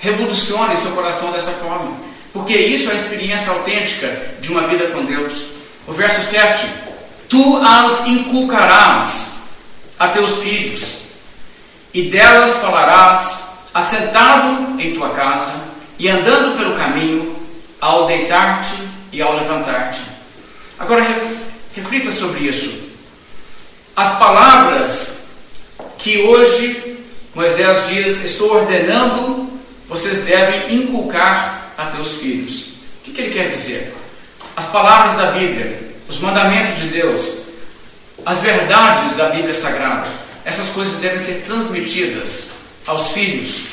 [0.00, 1.94] revolucione seu coração dessa forma.
[2.32, 4.08] Porque isso é a experiência autêntica
[4.40, 5.44] de uma vida com Deus.
[5.86, 6.66] O verso 7:
[7.28, 9.40] Tu as inculcarás
[9.98, 11.02] a teus filhos,
[11.92, 17.36] e delas falarás, assentado em tua casa e andando pelo caminho,
[17.82, 20.00] ao deitar-te e ao levantar-te.
[20.78, 21.06] Agora
[21.74, 22.88] reflita sobre isso.
[23.94, 25.17] As palavras
[25.98, 26.98] que hoje
[27.34, 29.48] Moisés diz: Estou ordenando,
[29.88, 32.72] vocês devem inculcar a teus filhos.
[33.00, 33.94] O que, que ele quer dizer?
[34.56, 37.48] As palavras da Bíblia, os mandamentos de Deus,
[38.24, 40.08] as verdades da Bíblia Sagrada,
[40.44, 42.52] essas coisas devem ser transmitidas
[42.86, 43.64] aos filhos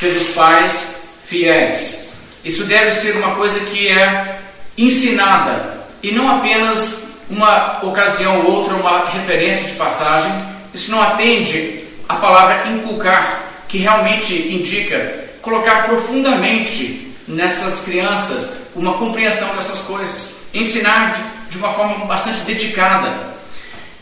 [0.00, 2.08] pelos pais fiéis.
[2.44, 4.38] Isso deve ser uma coisa que é
[4.76, 10.32] ensinada e não apenas uma ocasião ou outra, uma referência de passagem.
[10.74, 19.54] Isso não atende a palavra inculcar, que realmente indica colocar profundamente nessas crianças uma compreensão
[19.54, 21.14] dessas coisas, ensinar
[21.48, 23.34] de uma forma bastante dedicada.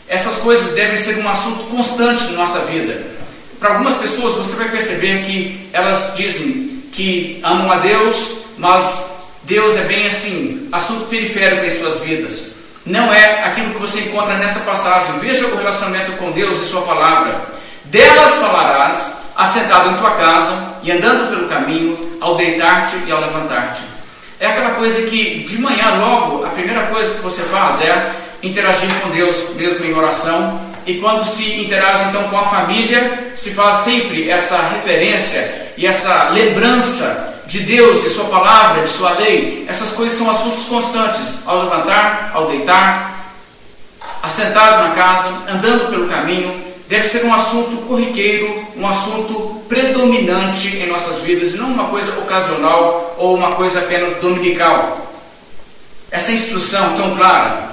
[0.07, 3.01] Essas coisas devem ser um assunto constante na nossa vida.
[3.59, 9.11] Para algumas pessoas, você vai perceber que elas dizem: que amam a Deus, mas
[9.43, 12.52] Deus é bem assim, assunto periférico em suas vidas.
[12.85, 15.19] Não é aquilo que você encontra nessa passagem.
[15.19, 17.41] Veja o relacionamento com Deus e Sua palavra.
[17.85, 23.81] Delas falarás, assentado em tua casa e andando pelo caminho, ao deitar-te e ao levantar-te.
[24.39, 28.89] É aquela coisa que de manhã, logo, a primeira coisa que você faz é interagir
[29.01, 30.59] com Deus, mesmo em oração.
[30.85, 36.29] E quando se interage então com a família, se faz sempre essa referência e essa
[36.29, 41.63] lembrança de Deus, de Sua palavra, de Sua lei, essas coisas são assuntos constantes ao
[41.63, 43.33] levantar, ao deitar,
[44.21, 50.87] assentado na casa, andando pelo caminho, deve ser um assunto corriqueiro, um assunto predominante em
[50.87, 55.11] nossas vidas, e não uma coisa ocasional ou uma coisa apenas dominical.
[56.11, 57.69] Essa instrução tão clara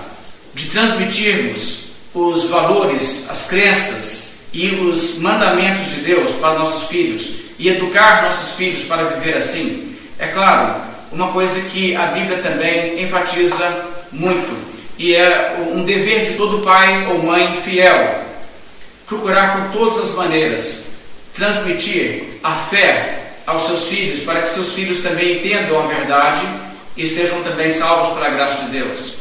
[0.54, 7.68] de transmitirmos os valores, as crenças e os mandamentos de Deus para nossos filhos e
[7.68, 9.94] educar nossos filhos para viver assim?
[10.18, 10.74] É claro,
[11.12, 14.56] uma coisa que a Bíblia também enfatiza muito
[14.98, 18.24] e é um dever de todo pai ou mãe fiel
[19.06, 20.84] procurar por todas as maneiras
[21.34, 26.42] transmitir a fé aos seus filhos para que seus filhos também entendam a verdade
[26.96, 29.16] e sejam também salvos pela graça de Deus.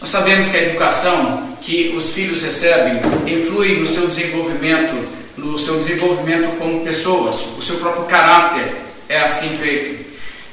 [0.00, 5.78] Nós sabemos que a educação que os filhos recebem influi no seu desenvolvimento no seu
[5.78, 8.72] desenvolvimento como pessoas, o seu próprio caráter
[9.08, 10.04] é assim feito.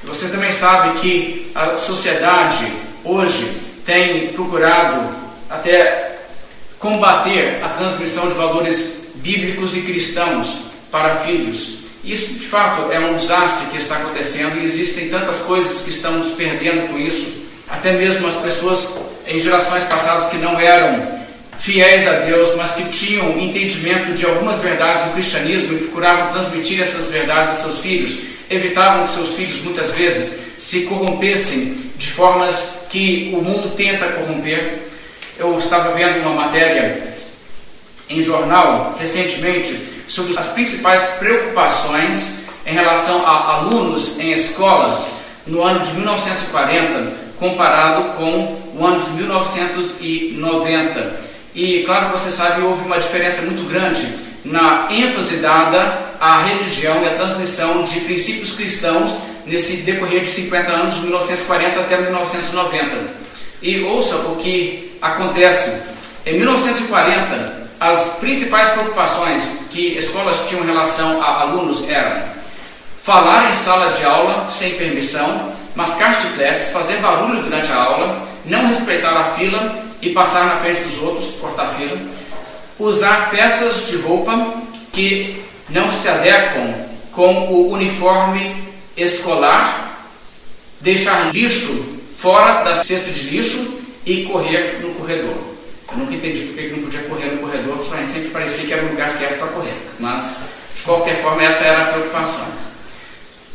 [0.03, 2.65] Você também sabe que a sociedade
[3.03, 3.49] hoje
[3.85, 5.15] tem procurado
[5.49, 6.17] até
[6.79, 11.81] combater a transmissão de valores bíblicos e cristãos para filhos.
[12.03, 16.29] Isso de fato é um desastre que está acontecendo e existem tantas coisas que estamos
[16.29, 17.41] perdendo com isso.
[17.69, 21.20] Até mesmo as pessoas em gerações passadas que não eram
[21.61, 26.81] fiéis a Deus, mas que tinham entendimento de algumas verdades do cristianismo e procuravam transmitir
[26.81, 28.17] essas verdades a seus filhos,
[28.49, 34.79] evitavam que seus filhos muitas vezes se corrompessem de formas que o mundo tenta corromper.
[35.37, 37.03] Eu estava vendo uma matéria
[38.09, 45.11] em jornal recentemente sobre as principais preocupações em relação a alunos em escolas
[45.45, 51.30] no ano de 1940 comparado com o ano de 1990.
[51.53, 54.07] E claro que você sabe, houve uma diferença muito grande
[54.45, 60.71] na ênfase dada à religião e à transmissão de princípios cristãos nesse decorrer de 50
[60.71, 63.21] anos, de 1940 até 1990.
[63.61, 65.83] E ouça o que acontece.
[66.25, 72.21] Em 1940, as principais preocupações que escolas tinham em relação a alunos eram
[73.03, 78.67] falar em sala de aula sem permissão, mascar chicletes, fazer barulho durante a aula, não
[78.67, 81.97] respeitar a fila e passar na frente dos outros, cortar a fila,
[82.79, 84.53] usar peças de roupa
[84.91, 86.73] que não se adequam
[87.11, 88.55] com o uniforme
[88.97, 90.07] escolar,
[90.79, 95.35] deixar lixo fora da cesta de lixo e correr no corredor.
[95.91, 98.89] Eu nunca entendi porque não podia correr no corredor, porque sempre parecia que era o
[98.89, 99.75] lugar certo para correr.
[99.99, 100.37] Mas,
[100.75, 102.47] de qualquer forma, essa era a preocupação.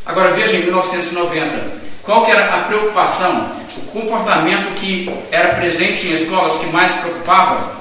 [0.04, 6.12] Agora veja em 1990, qual que era a preocupação, o comportamento que era presente em
[6.12, 7.76] escolas que mais preocupava?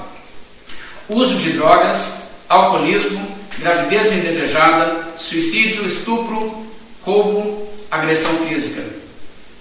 [1.10, 3.28] Uso de drogas, alcoolismo,
[3.60, 6.66] gravidez indesejada, suicídio, estupro,
[7.04, 8.84] roubo, agressão física.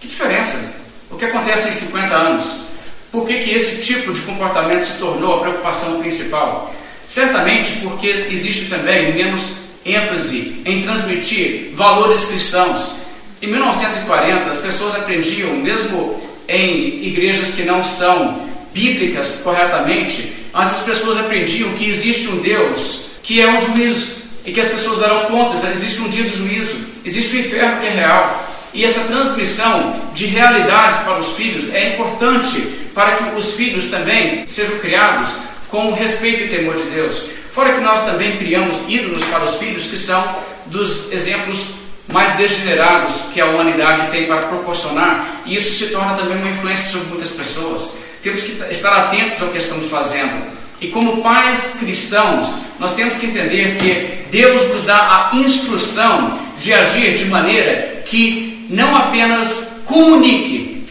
[0.00, 0.74] Que diferença?
[1.10, 2.64] O que acontece em 50 anos?
[3.12, 6.74] Por que, que esse tipo de comportamento se tornou a preocupação principal?
[7.06, 13.03] Certamente porque existe também menos ênfase em transmitir valores cristãos
[13.44, 20.82] em 1940, as pessoas aprendiam, mesmo em igrejas que não são bíblicas corretamente, mas as
[20.82, 25.26] pessoas aprendiam que existe um Deus que é um juízo e que as pessoas darão
[25.26, 28.48] contas, existe um dia do juízo, existe o um inferno que é real.
[28.72, 32.60] E essa transmissão de realidades para os filhos é importante
[32.94, 35.30] para que os filhos também sejam criados
[35.68, 37.22] com respeito e temor de Deus.
[37.52, 43.32] Fora que nós também criamos ídolos para os filhos que são dos exemplos mais degenerados
[43.32, 47.30] que a humanidade tem para proporcionar, e isso se torna também uma influência sobre muitas
[47.30, 47.90] pessoas.
[48.22, 50.52] Temos que estar atentos ao que estamos fazendo.
[50.80, 56.72] E como pais cristãos, nós temos que entender que Deus nos dá a instrução de
[56.72, 60.86] agir de maneira que não apenas comunique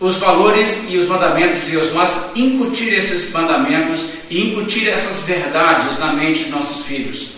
[0.00, 5.98] os valores e os mandamentos de Deus, mas incutir esses mandamentos e incutir essas verdades
[5.98, 7.28] na mente de nossos filhos.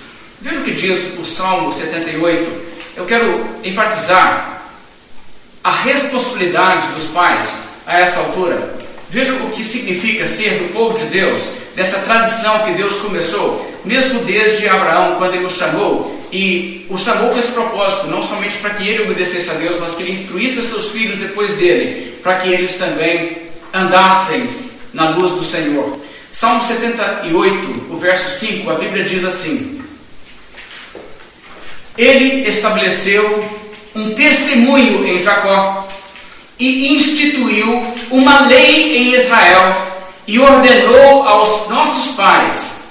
[0.40, 3.32] Veja o que diz o Salmo 78, eu quero
[3.64, 4.62] enfatizar
[5.62, 8.76] a responsabilidade dos pais a essa altura.
[9.10, 11.42] Veja o que significa ser do povo de Deus,
[11.74, 17.30] dessa tradição que Deus começou, mesmo desde Abraão, quando ele o chamou, e o chamou
[17.30, 20.62] com esse propósito, não somente para que ele obedecesse a Deus, mas que ele instruísse
[20.62, 23.38] seus filhos depois dele, para que eles também
[23.72, 24.48] andassem
[24.92, 25.98] na luz do Senhor.
[26.32, 29.73] Salmo 78, o verso 5, a Bíblia diz assim:
[31.96, 33.44] ele estabeleceu
[33.94, 35.88] um testemunho em Jacó
[36.58, 39.92] e instituiu uma lei em Israel
[40.26, 42.84] e ordenou aos nossos pais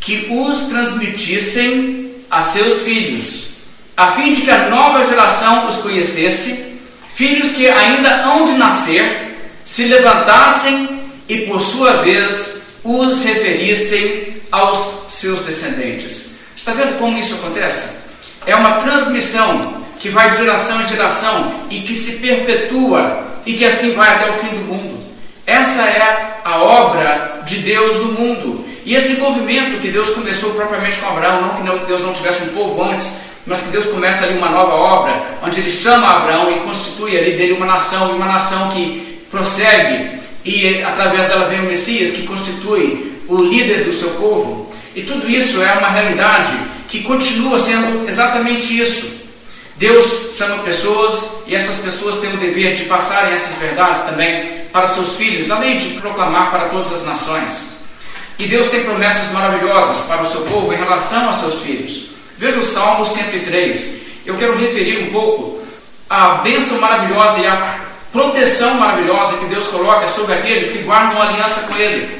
[0.00, 3.48] que os transmitissem a seus filhos,
[3.96, 6.78] a fim de que a nova geração os conhecesse,
[7.14, 15.12] filhos que ainda hão de nascer, se levantassem e por sua vez os referissem aos
[15.12, 16.38] seus descendentes.
[16.56, 18.07] Está vendo como isso acontece?
[18.48, 23.64] É uma transmissão que vai de geração em geração e que se perpetua e que
[23.66, 24.98] assim vai até o fim do mundo.
[25.46, 28.64] Essa é a obra de Deus no mundo.
[28.86, 32.54] E esse movimento que Deus começou propriamente com Abraão, não que Deus não tivesse um
[32.54, 36.60] povo antes, mas que Deus começa ali uma nova obra, onde ele chama Abraão e
[36.60, 42.12] constitui ali dele uma nação, uma nação que prossegue, e através dela vem o Messias,
[42.12, 44.72] que constitui o líder do seu povo.
[44.96, 49.18] E tudo isso é uma realidade que continua sendo exatamente isso.
[49.76, 54.88] Deus chama pessoas e essas pessoas têm o dever de passarem essas verdades também para
[54.88, 57.62] seus filhos, além de proclamar para todas as nações.
[58.38, 62.10] E Deus tem promessas maravilhosas para o seu povo em relação aos seus filhos.
[62.36, 63.98] Veja o Salmo 103.
[64.26, 65.62] Eu quero referir um pouco
[66.08, 67.80] a bênção maravilhosa e a
[68.12, 72.18] proteção maravilhosa que Deus coloca sobre aqueles que guardam aliança com Ele.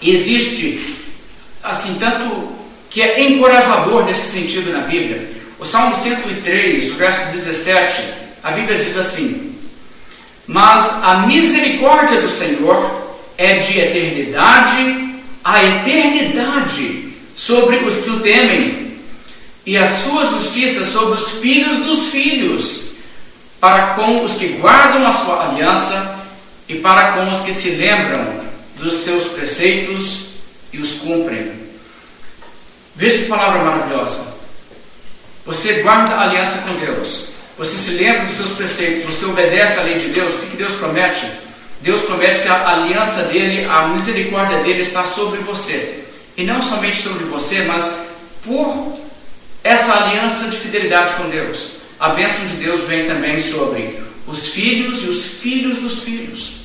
[0.00, 0.96] Existe,
[1.62, 2.61] assim, tanto
[2.92, 5.32] que é encorajador nesse sentido na Bíblia.
[5.58, 8.02] O Salmo 103, o verso 17,
[8.42, 9.56] a Bíblia diz assim:
[10.46, 13.02] Mas a misericórdia do Senhor
[13.38, 15.12] é de eternidade
[15.44, 18.92] a eternidade sobre os que o temem,
[19.64, 22.92] e a sua justiça sobre os filhos dos filhos,
[23.60, 26.20] para com os que guardam a sua aliança
[26.68, 28.42] e para com os que se lembram
[28.76, 30.26] dos seus preceitos
[30.72, 31.61] e os cumprem.
[32.94, 34.32] Veja que palavra maravilhosa.
[35.46, 37.30] Você guarda a aliança com Deus.
[37.58, 39.04] Você se lembra dos seus preceitos.
[39.04, 40.34] Você obedece à lei de Deus.
[40.34, 41.26] O que Deus promete?
[41.80, 46.04] Deus promete que a aliança dele, a misericórdia dele está sobre você.
[46.36, 48.02] E não somente sobre você, mas
[48.44, 48.98] por
[49.64, 51.82] essa aliança de fidelidade com Deus.
[51.98, 56.62] A bênção de Deus vem também sobre os filhos e os filhos dos filhos.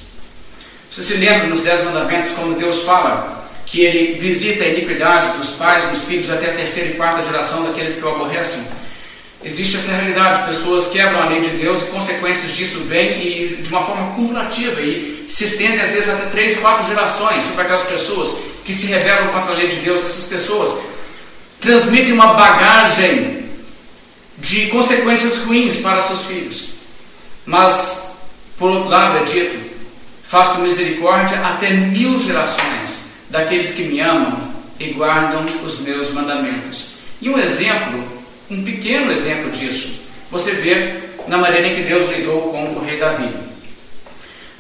[0.92, 5.52] Você se lembra nos Dez Mandamentos como Deus fala que Ele visita a iniquidade dos
[5.52, 8.64] pais, dos filhos, até a terceira e quarta geração daqueles que o aborrecem?
[9.44, 13.70] Existe essa realidade, pessoas quebram a lei de Deus e consequências disso vêm e, de
[13.70, 18.38] uma forma cumulativa e se estendem às vezes até três, quatro gerações sobre aquelas pessoas
[18.66, 20.00] que se rebelam contra a lei de Deus.
[20.00, 20.80] Essas pessoas
[21.60, 23.46] transmitem uma bagagem
[24.38, 26.70] de consequências ruins para seus filhos.
[27.46, 28.16] Mas,
[28.58, 29.60] por outro lado, é dito:
[30.28, 34.38] faço misericórdia até mil gerações daqueles que me amam
[34.80, 36.98] e guardam os meus mandamentos.
[37.22, 38.04] E um exemplo,
[38.50, 40.02] um pequeno exemplo disso,
[40.32, 43.30] você vê na maneira em que Deus lidou com o rei Davi.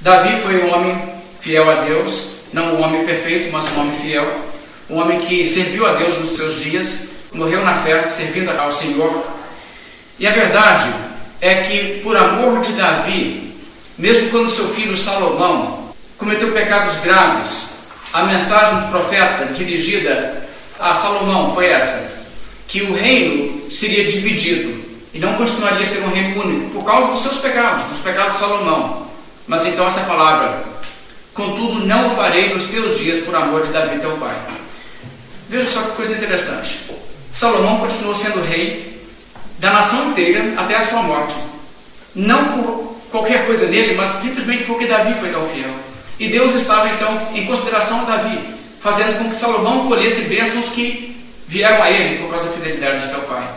[0.01, 0.97] Davi foi um homem
[1.39, 4.41] fiel a Deus, não um homem perfeito, mas um homem fiel,
[4.89, 9.26] um homem que serviu a Deus nos seus dias, morreu na fé, servindo ao Senhor.
[10.20, 10.91] E a verdade
[11.39, 13.53] é que, por amor de Davi,
[13.97, 17.76] mesmo quando seu filho Salomão cometeu pecados graves,
[18.14, 20.47] a mensagem do profeta dirigida
[20.80, 22.18] a Salomão foi essa:
[22.68, 24.84] que o reino seria dividido
[25.14, 28.34] e não continuaria a ser um reino único por causa dos seus pecados, dos pecados
[28.34, 29.08] de Salomão.
[29.47, 30.64] Mas então essa palavra,
[31.34, 34.36] contudo, não o farei nos teus dias por amor de Davi teu pai.
[35.49, 36.91] Veja só que coisa interessante.
[37.32, 39.01] Salomão continuou sendo rei
[39.60, 41.36] da nação inteira até a sua morte.
[42.14, 45.74] Não por qualquer coisa dele, mas simplesmente porque Davi foi tão fiel.
[46.20, 48.39] E Deus estava então em consideração a Davi,
[48.80, 51.15] fazendo com que Salomão colhesse bênçãos que
[51.47, 53.47] vieram a ele por causa da fidelidade de seu pai.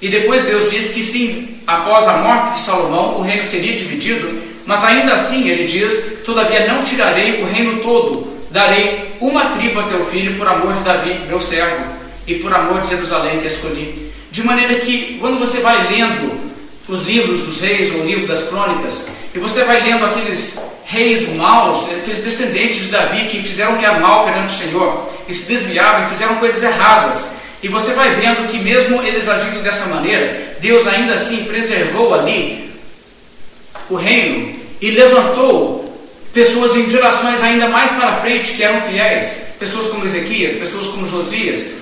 [0.00, 4.42] E depois Deus diz que sim, após a morte de Salomão, o reino seria dividido,
[4.66, 9.84] mas ainda assim ele diz: Todavia não tirarei o reino todo, darei uma tribo a
[9.84, 11.84] teu filho por amor de Davi, meu servo,
[12.26, 14.12] e por amor de Jerusalém que escolhi.
[14.30, 16.46] De maneira que, quando você vai lendo
[16.88, 21.34] os livros dos reis ou o livro das crônicas, e você vai lendo aqueles reis
[21.34, 25.34] maus, aqueles descendentes de Davi que fizeram o que é mal perante o Senhor, e
[25.34, 27.32] se desviavam e fizeram coisas erradas.
[27.62, 32.70] E você vai vendo que mesmo eles agindo dessa maneira, Deus ainda assim preservou ali
[33.90, 35.84] o reino e levantou
[36.32, 41.06] pessoas em gerações ainda mais para frente que eram fiéis, pessoas como Ezequias, pessoas como
[41.06, 41.72] Josias.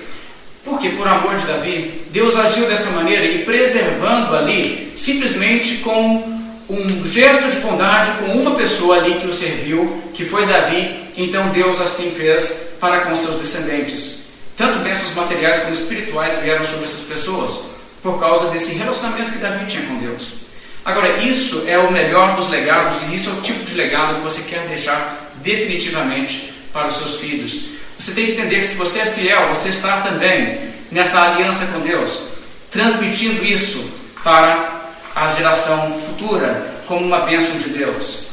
[0.65, 7.05] Porque por amor de Davi, Deus agiu dessa maneira e preservando ali, simplesmente com um
[7.07, 11.81] gesto de bondade com uma pessoa ali que o serviu, que foi Davi, então Deus
[11.81, 14.25] assim fez para com seus descendentes.
[14.57, 17.61] Tanto bênçãos materiais como espirituais vieram sobre essas pessoas,
[18.03, 20.45] por causa desse relacionamento que Davi tinha com Deus.
[20.85, 24.21] Agora, isso é o melhor dos legados e isso é o tipo de legado que
[24.21, 27.67] você quer deixar definitivamente para os seus filhos.
[27.99, 30.59] Você tem que entender que se você é fiel, você está também
[30.91, 32.29] nessa aliança com Deus,
[32.71, 33.83] transmitindo isso
[34.23, 34.74] para
[35.15, 38.25] a geração futura como uma bênção de Deus.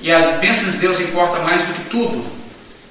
[0.00, 2.24] E a bênção de Deus importa mais do que tudo,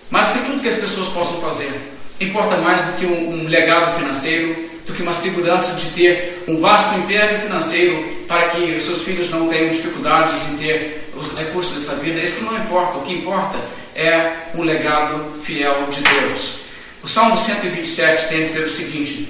[0.10, 1.72] mais do que tudo que as pessoas possam fazer.
[2.20, 4.56] Importa mais do que um, um legado financeiro,
[4.88, 9.30] do que uma segurança de ter um vasto império financeiro para que os seus filhos
[9.30, 12.20] não tenham dificuldades em ter os recursos dessa vida.
[12.22, 12.98] Isso não importa.
[12.98, 13.58] O que importa
[13.96, 16.60] é um legado fiel de Deus.
[17.04, 19.30] O Salmo 127 tem a dizer o seguinte: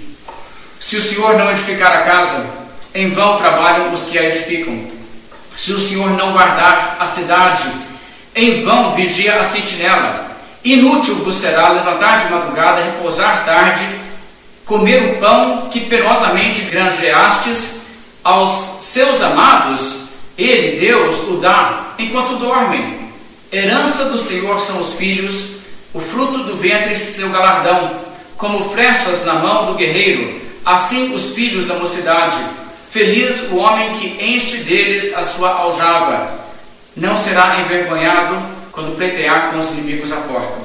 [0.80, 2.65] Se o Senhor não edificar a casa,
[2.96, 4.88] em vão trabalham os que a edificam.
[5.56, 7.64] Se o Senhor não guardar a cidade,
[8.34, 10.32] em vão vigia a sentinela.
[10.64, 13.86] Inútil vos será levantar de madrugada, repousar tarde
[14.66, 17.82] comer o pão que penosamente granjeastes
[18.24, 20.06] aos seus amados,
[20.38, 23.06] ele, Deus, o dá enquanto dormem.
[23.52, 25.58] Herança do Senhor são os filhos,
[25.94, 27.92] o fruto do ventre seu galardão,
[28.36, 32.36] como flechas na mão do guerreiro, assim os filhos da mocidade.
[32.96, 36.40] Feliz o homem que enche deles a sua aljava.
[36.96, 38.38] Não será envergonhado
[38.72, 40.62] quando pleitear com os inimigos à porta.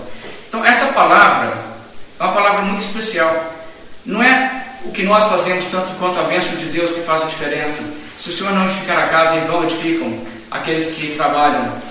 [0.46, 1.52] Então, essa palavra
[2.20, 3.52] é uma palavra muito especial.
[4.06, 7.26] Não é o que nós fazemos tanto quanto a bênção de Deus que faz a
[7.26, 7.82] diferença.
[8.16, 10.16] Se o Senhor não edificar a casa, em vão edificam
[10.52, 11.82] aqueles que trabalham.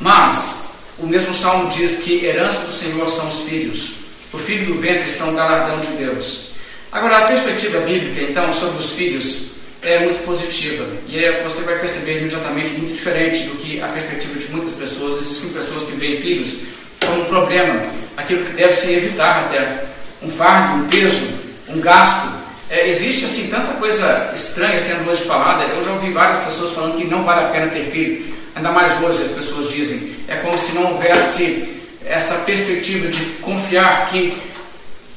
[0.00, 3.96] Mas o mesmo salmo diz que herança do Senhor são os filhos.
[4.32, 6.52] O filho do ventre são galardão de Deus.
[6.90, 9.43] Agora, a perspectiva bíblica, então, sobre os filhos
[9.84, 10.86] é muito positiva.
[11.08, 15.20] E é, você vai perceber imediatamente muito diferente do que a perspectiva de muitas pessoas.
[15.20, 16.60] Existem pessoas que veem filhos
[17.04, 17.82] como um problema,
[18.16, 19.84] aquilo que deve se evitar até.
[20.22, 21.28] Um fardo, um peso,
[21.68, 22.32] um gasto.
[22.70, 25.64] É, existe assim tanta coisa estranha sendo hoje falada.
[25.64, 28.34] Eu já ouvi várias pessoas falando que não vale a pena ter filho.
[28.54, 30.14] Ainda mais hoje as pessoas dizem.
[30.28, 31.74] É como se não houvesse
[32.06, 34.36] essa perspectiva de confiar que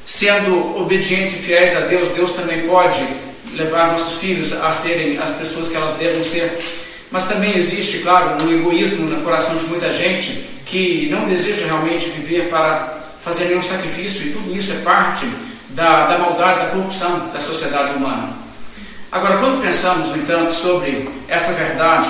[0.05, 2.99] sendo obedientes e fiéis a Deus, Deus também pode
[3.57, 6.57] levar nossos filhos a serem as pessoas que elas devem ser.
[7.11, 12.09] Mas também existe, claro, um egoísmo no coração de muita gente que não deseja realmente
[12.09, 15.25] viver para fazer nenhum sacrifício, e tudo isso é parte
[15.69, 18.29] da, da maldade, da corrupção da sociedade humana.
[19.11, 22.09] Agora, quando pensamos, no entanto, sobre essa verdade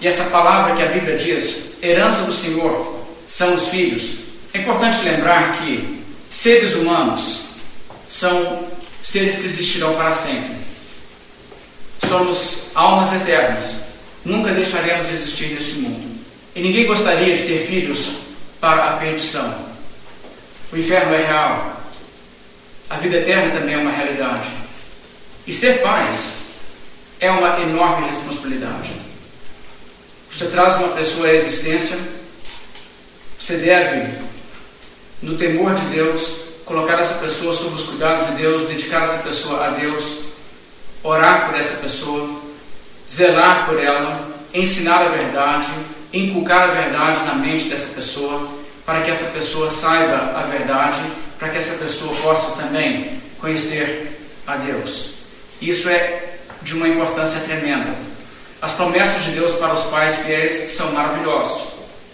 [0.00, 4.20] e essa palavra que a Bíblia diz, herança do Senhor são os filhos,
[4.52, 7.48] é importante lembrar que seres humanos
[8.08, 8.66] são
[9.02, 10.56] seres que existirão para sempre.
[12.06, 13.82] Somos almas eternas.
[14.24, 16.18] Nunca deixaremos de existir neste mundo.
[16.54, 18.16] E ninguém gostaria de ter filhos
[18.60, 19.68] para a perdição.
[20.72, 21.82] O inferno é real.
[22.90, 24.48] A vida eterna também é uma realidade.
[25.46, 26.34] E ser pais
[27.20, 28.92] é uma enorme responsabilidade.
[30.32, 31.98] Você traz uma pessoa à existência,
[33.38, 34.18] você deve,
[35.22, 39.66] no temor de Deus, colocar essa pessoa sob os cuidados de Deus, dedicar essa pessoa
[39.66, 40.27] a Deus,
[41.02, 42.40] orar por essa pessoa,
[43.10, 45.68] zelar por ela, ensinar a verdade,
[46.12, 48.48] inculcar a verdade na mente dessa pessoa,
[48.84, 51.00] para que essa pessoa saiba a verdade,
[51.38, 55.14] para que essa pessoa possa também conhecer a Deus.
[55.60, 57.94] Isso é de uma importância tremenda.
[58.60, 61.68] As promessas de Deus para os pais fiéis são maravilhosas,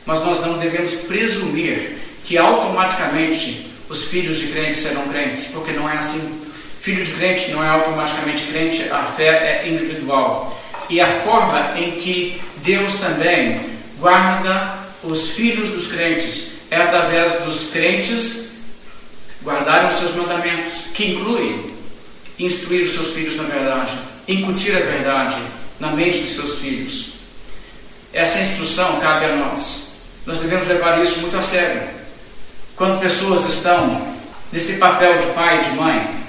[0.05, 5.89] mas nós não devemos presumir que automaticamente os filhos de crentes serão crentes, porque não
[5.89, 6.44] é assim.
[6.85, 10.63] Filho de crente não é automaticamente crente, a fé é individual.
[10.91, 13.59] E a forma em que Deus também
[13.99, 18.53] guarda os filhos dos crentes é através dos crentes
[19.43, 21.73] guardarem os seus mandamentos, que inclui
[22.39, 23.97] instruir os seus filhos na verdade,
[24.29, 25.39] incutir a verdade
[25.81, 27.15] na mente dos seus filhos.
[28.13, 29.85] Essa instrução cabe a nós.
[30.27, 31.83] Nós devemos levar isso muito a sério.
[32.77, 34.15] Quando pessoas estão
[34.53, 36.24] nesse papel de pai e de mãe,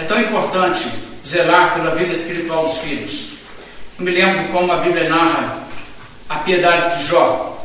[0.00, 0.88] é tão importante
[1.24, 3.32] zelar pela vida espiritual dos filhos.
[3.98, 5.58] Eu me lembro como a Bíblia narra
[6.26, 7.62] a piedade de Jó.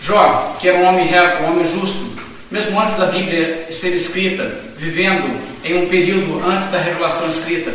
[0.00, 2.10] Jó, que era um homem reto, um homem justo,
[2.50, 7.70] mesmo antes da Bíblia ser escrita, vivendo em um período antes da revelação escrita,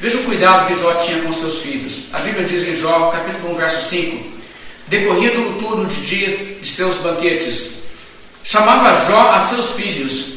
[0.00, 2.04] Veja o cuidado que Jó tinha com seus filhos.
[2.12, 4.26] A Bíblia diz em Jó, capítulo 1, verso 5:
[4.86, 7.82] Decorrido o turno de dias de seus banquetes,
[8.44, 10.34] chamava Jó a seus filhos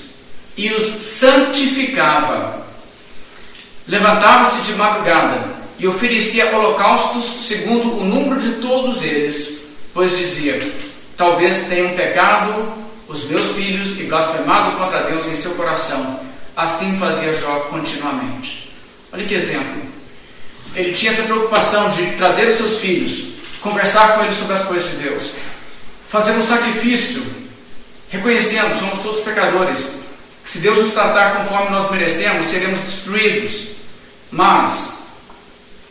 [0.58, 2.62] e os santificava.
[3.88, 5.44] Levantava-se de madrugada
[5.80, 10.60] e oferecia holocaustos segundo o número de todos eles, pois dizia:
[11.18, 12.74] Talvez tenham pecado
[13.08, 16.20] os meus filhos e blasfemado contra Deus em seu coração.
[16.56, 18.72] Assim fazia Jó continuamente.
[19.12, 19.82] Olha que exemplo.
[20.76, 24.90] Ele tinha essa preocupação de trazer os seus filhos, conversar com eles sobre as coisas
[24.92, 25.34] de Deus,
[26.10, 27.24] fazer um sacrifício,
[28.10, 30.01] reconhecendo, somos todos pecadores,
[30.46, 33.68] se Deus nos tratar conforme nós merecemos, seremos destruídos.
[34.32, 35.04] Mas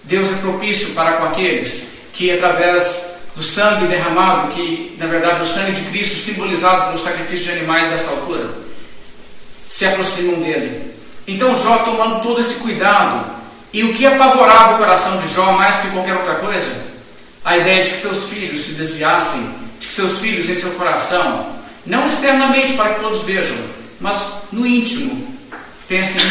[0.05, 5.46] Deus é propício para com aqueles que, através do sangue derramado, que na verdade o
[5.46, 8.51] sangue de Cristo simbolizado no sacrifício de animais desta altura,
[9.68, 10.92] se aproximam dele.
[11.26, 13.38] Então Jó tomando todo esse cuidado,
[13.72, 16.90] e o que apavorava o coração de Jó mais que qualquer outra coisa?
[17.44, 21.55] A ideia de que seus filhos se desviassem, de que seus filhos em seu coração,
[21.86, 23.57] não externamente para que todos vejam,
[24.01, 25.36] mas no íntimo,
[25.86, 26.22] pensem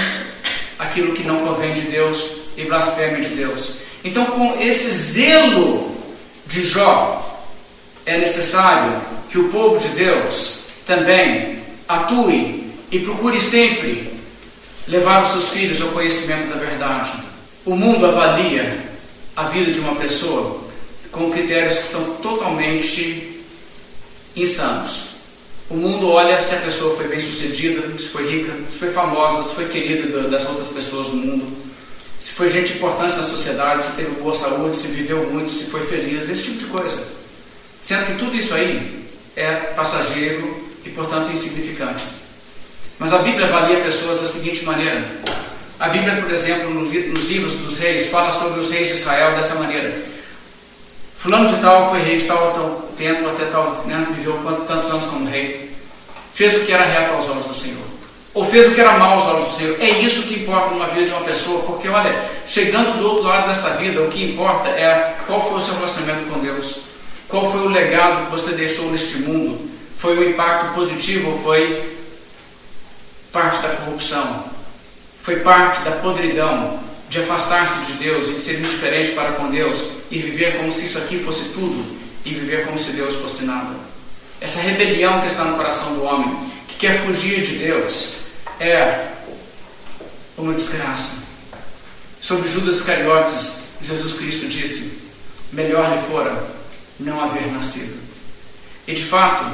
[0.78, 3.76] aquilo que não provém de Deus e blasfemem de Deus.
[4.04, 5.96] Então, com esse zelo
[6.48, 7.48] de Jó,
[8.06, 9.00] é necessário
[9.30, 14.12] que o povo de Deus também atue e procure sempre
[14.88, 17.12] levar os seus filhos ao conhecimento da verdade.
[17.66, 18.80] O mundo avalia
[19.36, 20.64] a vida de uma pessoa
[21.12, 23.42] com critérios que são totalmente
[24.36, 25.09] insanos.
[25.70, 29.44] O mundo olha se a pessoa foi bem sucedida, se foi rica, se foi famosa,
[29.44, 31.46] se foi querida das outras pessoas do mundo,
[32.20, 35.86] se foi gente importante na sociedade, se teve boa saúde, se viveu muito, se foi
[35.86, 37.04] feliz, esse tipo de coisa.
[37.80, 39.06] Sendo que tudo isso aí
[39.36, 42.04] é passageiro e, portanto, insignificante.
[42.98, 45.06] Mas a Bíblia avalia pessoas da seguinte maneira.
[45.80, 49.56] A Bíblia, por exemplo, nos livros dos reis, fala sobre os reis de Israel dessa
[49.56, 49.96] maneira.
[51.20, 55.06] Fulano de tal foi rei de tal, tal tempo, até tal, né, viveu tantos anos
[55.08, 55.70] como rei.
[56.34, 57.84] Fez o que era reto aos olhos do Senhor.
[58.34, 59.82] Ou fez o que era mal aos olhos do Senhor.
[59.82, 62.16] É isso que importa numa vida de uma pessoa, porque olha,
[62.48, 66.30] chegando do outro lado dessa vida, o que importa é qual foi o seu relacionamento
[66.30, 66.80] com Deus.
[67.28, 69.70] Qual foi o legado que você deixou neste mundo?
[69.98, 71.98] Foi um impacto positivo ou foi
[73.34, 74.46] parte da corrupção,
[75.22, 76.80] foi parte da podridão
[77.10, 79.80] de afastar-se de Deus e de ser indiferente para com Deus
[80.12, 83.76] e viver como se isso aqui fosse tudo e viver como se Deus fosse nada.
[84.40, 88.14] Essa rebelião que está no coração do homem, que quer fugir de Deus,
[88.60, 89.08] é
[90.38, 91.30] uma desgraça.
[92.22, 95.04] Sobre Judas Iscariotes, Jesus Cristo disse:
[95.52, 96.48] Melhor lhe fora
[97.00, 97.98] não haver nascido.
[98.88, 99.46] E de fato,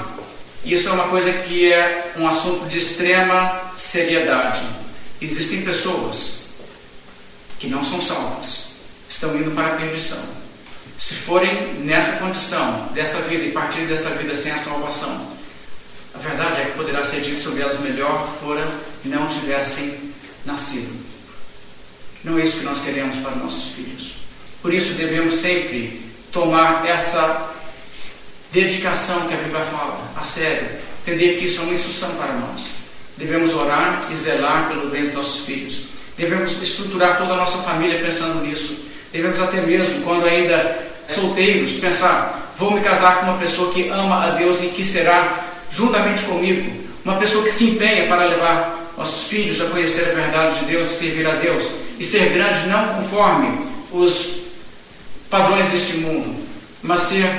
[0.64, 4.62] isso é uma coisa que é um assunto de extrema seriedade.
[5.22, 6.45] Existem pessoas
[7.60, 8.76] que não são salvas,
[9.10, 10.20] estão indo para a perdição.
[10.98, 15.36] Se forem nessa condição, dessa vida e partir dessa vida sem a salvação,
[16.14, 18.66] a verdade é que poderá ser dito sobre elas melhor fora
[19.06, 20.14] não tivessem
[20.46, 20.94] nascido.
[22.24, 24.16] Não é isso que nós queremos para nossos filhos.
[24.62, 26.02] Por isso devemos sempre
[26.32, 27.54] tomar essa
[28.52, 32.72] dedicação que a Bíblia fala a sério, entender que isso é uma instrução para nós.
[33.18, 35.95] Devemos orar e zelar pelo bem dos nossos filhos.
[36.18, 38.86] Devemos estruturar toda a nossa família pensando nisso.
[39.12, 44.26] Devemos até mesmo, quando ainda solteiros, pensar: vou me casar com uma pessoa que ama
[44.26, 46.72] a Deus e que será juntamente comigo,
[47.04, 50.88] uma pessoa que se empenha para levar nossos filhos a conhecer a verdade de Deus
[50.88, 51.68] e servir a Deus
[52.00, 54.30] e ser grande não conforme os
[55.30, 56.44] padrões deste mundo,
[56.82, 57.30] mas ser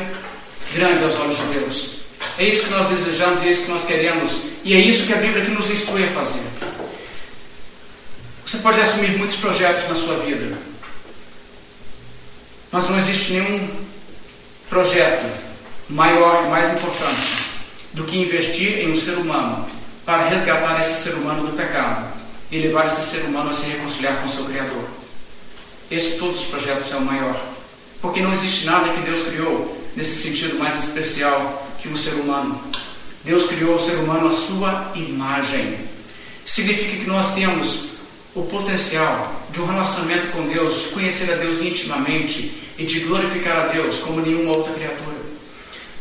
[0.74, 1.96] grande aos olhos de Deus.
[2.38, 5.16] É isso que nós desejamos é isso que nós queremos e é isso que a
[5.16, 6.42] Bíblia aqui nos instrui a fazer.
[8.46, 10.56] Você pode assumir muitos projetos na sua vida,
[12.70, 13.68] mas não existe nenhum
[14.70, 15.26] projeto
[15.88, 17.44] maior e mais importante
[17.92, 19.66] do que investir em um ser humano
[20.04, 22.06] para resgatar esse ser humano do pecado
[22.48, 24.84] e levar esse ser humano a se reconciliar com o seu Criador.
[25.90, 27.44] Esse de todos os projetos é o maior,
[28.00, 32.60] porque não existe nada que Deus criou nesse sentido mais especial que o ser humano.
[33.24, 35.80] Deus criou o ser humano à sua imagem.
[36.44, 37.95] Significa que nós temos
[38.36, 43.56] o potencial de um relacionamento com Deus, de conhecer a Deus intimamente e de glorificar
[43.56, 45.16] a Deus como nenhuma outra criatura.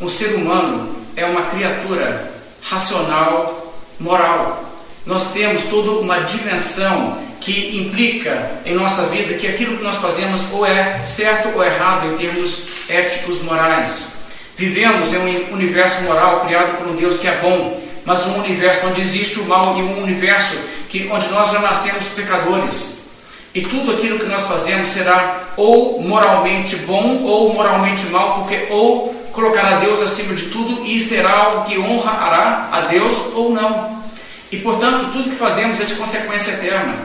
[0.02, 2.30] Um ser humano é uma criatura
[2.62, 4.64] racional, moral.
[5.06, 10.42] Nós temos toda uma dimensão que implica em nossa vida que aquilo que nós fazemos
[10.52, 14.16] ou é certo ou errado em termos éticos, morais.
[14.58, 18.88] Vivemos em um universo moral criado por um Deus que é bom, mas um universo
[18.88, 20.58] onde existe o mal e um universo
[20.90, 23.06] que, onde nós já nascemos pecadores.
[23.54, 29.14] E tudo aquilo que nós fazemos será ou moralmente bom ou moralmente mal, porque ou
[29.32, 34.04] colocará Deus acima de tudo e será algo que honrará a Deus ou não.
[34.52, 36.96] E portanto, tudo que fazemos é de consequência eterna.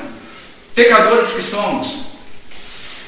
[0.74, 2.10] Pecadores que somos,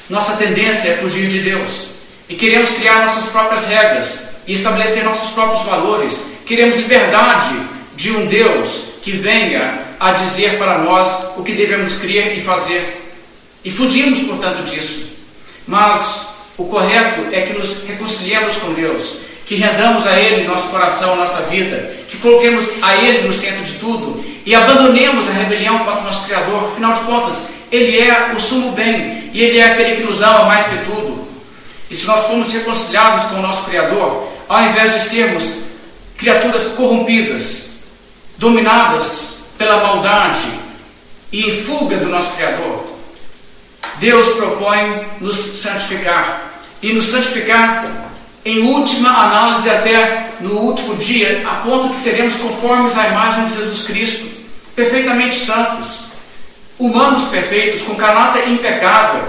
[0.09, 1.87] nossa tendência é fugir de Deus
[2.27, 6.33] e queremos criar nossas próprias regras e estabelecer nossos próprios valores.
[6.45, 7.55] Queremos liberdade
[7.95, 13.01] de um Deus que venha a dizer para nós o que devemos crer e fazer.
[13.63, 15.13] E fugimos, portanto, disso.
[15.65, 16.27] Mas
[16.57, 21.43] o correto é que nos reconciliemos com Deus, que rendamos a Ele nosso coração, nossa
[21.43, 26.03] vida, que coloquemos a Ele no centro de tudo e abandonemos a rebelião contra o
[26.03, 26.73] nosso Criador.
[26.73, 30.43] Afinal de contas, Ele é o sumo bem e Ele é aquele que nos ama
[30.43, 31.25] mais que tudo.
[31.89, 35.59] E se nós formos reconciliados com o nosso Criador, ao invés de sermos
[36.17, 37.69] criaturas corrompidas,
[38.37, 40.47] dominadas pela maldade
[41.31, 42.85] e em fuga do nosso Criador,
[43.99, 46.51] Deus propõe nos santificar.
[46.81, 47.85] E nos santificar,
[48.45, 53.55] em última análise, até no último dia, a ponto que seremos conformes à imagem de
[53.55, 54.27] Jesus Cristo,
[54.75, 56.01] perfeitamente santos,
[56.77, 59.23] humanos perfeitos, com caráter impecável,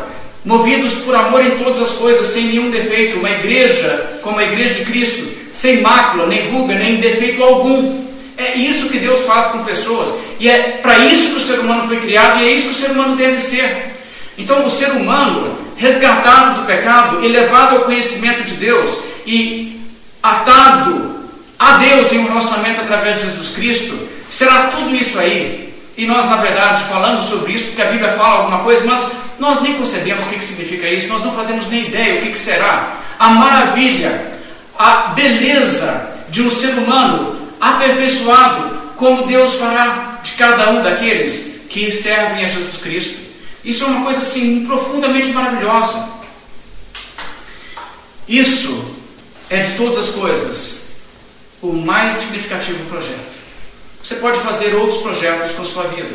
[0.44, 4.74] movidos por amor em todas as coisas, sem nenhum defeito, uma igreja como a igreja
[4.74, 8.03] de Cristo, sem mácula, nem ruga, nem defeito algum.
[8.36, 11.86] É isso que Deus faz com pessoas, e é para isso que o ser humano
[11.86, 13.92] foi criado, e é isso que o ser humano deve ser.
[14.36, 19.80] Então, o ser humano, resgatado do pecado, elevado ao conhecimento de Deus e
[20.22, 21.14] atado
[21.58, 25.72] a Deus em um relacionamento através de Jesus Cristo, será tudo isso aí.
[25.96, 29.06] E nós, na verdade, falamos sobre isso porque a Bíblia fala alguma coisa, mas
[29.38, 32.96] nós nem concebemos o que, significa isso, nós não fazemos nem ideia o que será.
[33.16, 34.32] A maravilha,
[34.76, 41.90] a beleza de um ser humano aperfeiçoado, como Deus fará de cada um daqueles que
[41.90, 43.24] servem a Jesus Cristo.
[43.64, 46.08] Isso é uma coisa assim profundamente maravilhosa.
[48.28, 48.94] Isso
[49.50, 50.84] é de todas as coisas
[51.60, 53.34] o mais significativo projeto.
[54.02, 56.14] Você pode fazer outros projetos com a sua vida.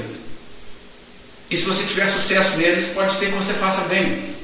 [1.50, 4.36] E se você tiver sucesso neles, pode ser que você faça bem.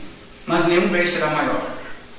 [0.47, 1.61] Mas nenhum bem será maior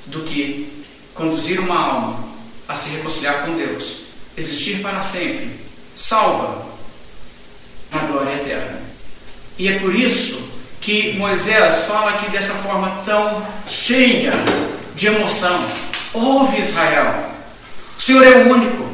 [0.06, 2.28] do que conduzir uma alma
[2.68, 4.05] a se reconciliar com Deus,
[4.36, 5.50] existir para sempre,
[5.96, 6.66] salva
[7.90, 8.80] na glória eterna.
[9.58, 14.32] E é por isso que Moisés fala aqui dessa forma tão cheia
[14.94, 15.58] de emoção.
[16.12, 17.30] Ouve Israel,
[17.98, 18.86] o Senhor é o único.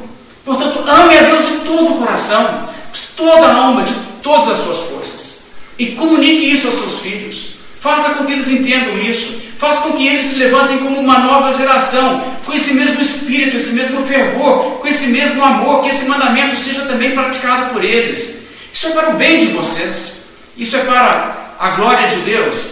[0.45, 4.59] Portanto, ame a Deus de todo o coração, de toda a alma, de todas as
[4.59, 5.43] suas forças.
[5.79, 7.55] E comunique isso aos seus filhos.
[7.81, 9.43] Faça com que eles entendam isso.
[9.63, 13.71] Faça com que eles se levantem como uma nova geração, com esse mesmo espírito, esse
[13.71, 18.43] mesmo fervor, com esse mesmo amor, que esse mandamento seja também praticado por eles.
[18.75, 20.23] Isso é para o bem de vocês.
[20.57, 22.71] Isso é para a glória de Deus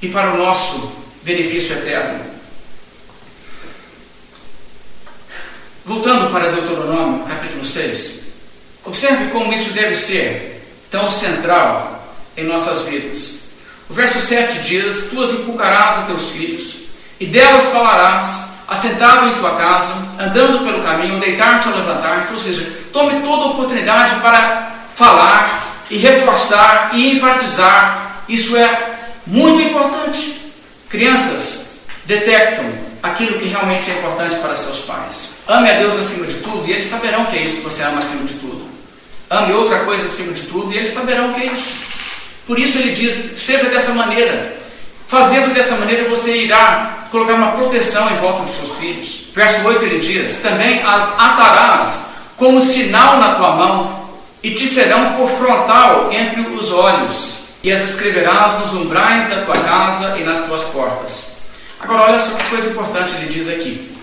[0.00, 2.20] e para o nosso benefício eterno.
[5.84, 8.26] Voltando para Deuteronômio, capítulo 6,
[8.84, 13.41] observe como isso deve ser tão central em nossas vidas.
[13.92, 16.76] O verso 7 diz: Tu as inculcarás a teus filhos,
[17.20, 22.66] e delas falarás, assentado em tua casa, andando pelo caminho, deitar-te ou levantar-te, ou seja,
[22.90, 28.22] tome toda oportunidade para falar e reforçar e enfatizar.
[28.26, 28.94] Isso é
[29.26, 30.40] muito importante.
[30.88, 32.72] Crianças detectam
[33.02, 35.34] aquilo que realmente é importante para seus pais.
[35.46, 37.98] Ame a Deus acima de tudo e eles saberão que é isso que você ama
[37.98, 38.66] acima de tudo.
[39.28, 41.91] Ame outra coisa acima de tudo e eles saberão que é isso.
[42.46, 44.60] Por isso ele diz: seja dessa maneira.
[45.08, 49.26] Fazendo dessa maneira, você irá colocar uma proteção em volta dos seus filhos.
[49.34, 54.02] Verso 8 ele diz: Também as atarás como sinal na tua mão
[54.42, 59.56] e te serão por frontal entre os olhos e as escreverás nos umbrais da tua
[59.56, 61.32] casa e nas tuas portas.
[61.80, 63.96] Agora, olha só que coisa importante ele diz aqui: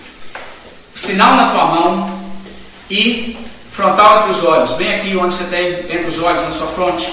[0.94, 2.20] sinal na tua mão
[2.90, 3.36] e
[3.70, 7.12] frontal entre os olhos, bem aqui onde você tem entre os olhos, na sua fronte.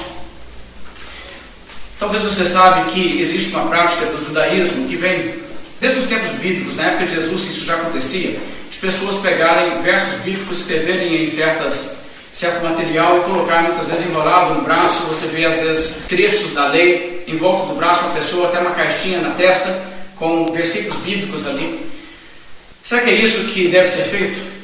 [2.00, 5.34] Talvez você sabe que existe uma prática do judaísmo que vem
[5.80, 8.39] desde os tempos bíblicos, na época de Jesus isso já acontecia,
[8.70, 11.98] de pessoas pegarem versos bíblicos, escreverem em certas
[12.38, 15.08] certo material e colocar muitas vezes enrolado no braço.
[15.08, 18.72] Você vê às vezes trechos da lei em volta do braço da pessoa, até uma
[18.72, 19.76] caixinha na testa
[20.18, 21.88] com versículos bíblicos ali.
[22.84, 24.57] Será que é isso que deve ser feito?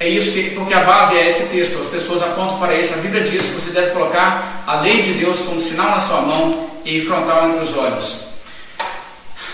[0.00, 1.80] É isso que, porque a base é esse texto.
[1.80, 2.94] As pessoas apontam para isso.
[2.94, 6.20] A Bíblia diz que você deve colocar a lei de Deus como sinal na sua
[6.22, 8.28] mão e frontal entre os olhos.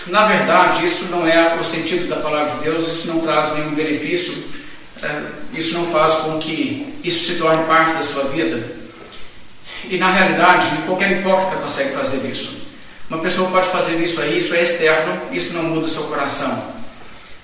[0.07, 3.71] Na verdade, isso não é o sentido da palavra de Deus, isso não traz nenhum
[3.71, 4.55] benefício
[5.01, 5.21] é,
[5.53, 8.63] isso não faz com que isso se torne parte da sua vida.
[9.89, 12.65] E na realidade, qualquer hipócrita consegue fazer isso.
[13.09, 16.73] Uma pessoa pode fazer isso aí, isso é externo, isso não muda o seu coração.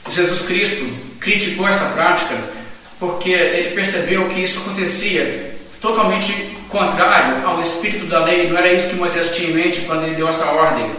[0.10, 0.90] Jesus Cristo
[1.20, 2.36] criticou essa prática
[3.02, 6.32] porque ele percebeu que isso acontecia totalmente
[6.70, 10.16] contrário ao espírito da lei, não era isso que Moisés tinha em mente quando ele
[10.16, 10.90] deu essa ordem.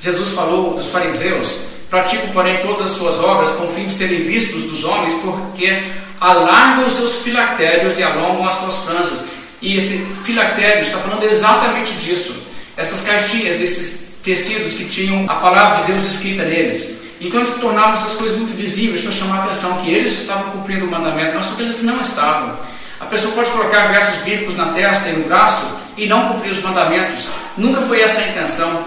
[0.00, 4.22] Jesus falou dos fariseus Pratico, porém, todas as suas obras com o fim de serem
[4.22, 5.82] vistos dos homens, porque
[6.20, 9.24] alargam os seus filactérios e alongam as suas franjas.
[9.60, 12.32] E esse filactério está falando exatamente disso.
[12.76, 17.00] Essas caixinhas, esses tecidos que tinham a palavra de Deus escrita neles.
[17.20, 20.86] Então eles tornavam essas coisas muito visíveis para chamar a atenção que eles estavam cumprindo
[20.86, 22.56] o mandamento, mas só que eles não estavam.
[22.98, 26.62] A pessoa pode colocar versos bíblicos na testa e no braço e não cumprir os
[26.62, 27.28] mandamentos.
[27.58, 28.84] Nunca foi essa a intenção.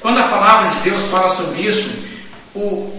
[0.00, 2.04] Quando a palavra de Deus fala sobre isso,
[2.54, 2.92] o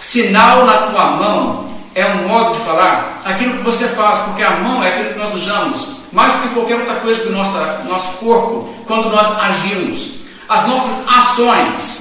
[0.00, 4.52] sinal na tua mão é um modo de falar aquilo que você faz, porque a
[4.52, 7.56] mão é aquilo que nós usamos, mais do que qualquer outra coisa do nosso,
[7.88, 10.20] nosso corpo, quando nós agimos.
[10.48, 11.99] As nossas ações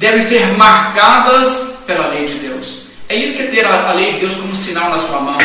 [0.00, 2.86] devem ser marcadas pela lei de Deus.
[3.06, 5.36] É isso que é ter a, a lei de Deus como sinal na sua mão.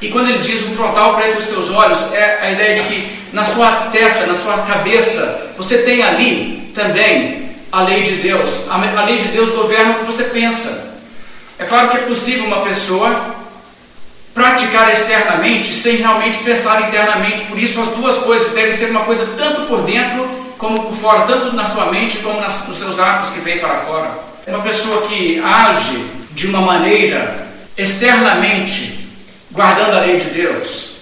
[0.00, 2.82] E quando ele diz um frontal para entre os teus olhos, é a ideia de
[2.82, 8.70] que na sua testa, na sua cabeça, você tem ali também a lei de Deus.
[8.70, 10.96] A lei de Deus governa o que você pensa.
[11.58, 13.34] É claro que é possível uma pessoa
[14.32, 17.42] praticar externamente sem realmente pensar internamente.
[17.46, 21.20] Por isso, as duas coisas devem ser uma coisa tanto por dentro como por fora,
[21.22, 24.10] tanto na sua mente como nas, nos seus atos que vêm para fora.
[24.46, 27.46] Uma pessoa que age de uma maneira
[27.76, 29.08] externamente,
[29.52, 30.98] guardando a lei de Deus,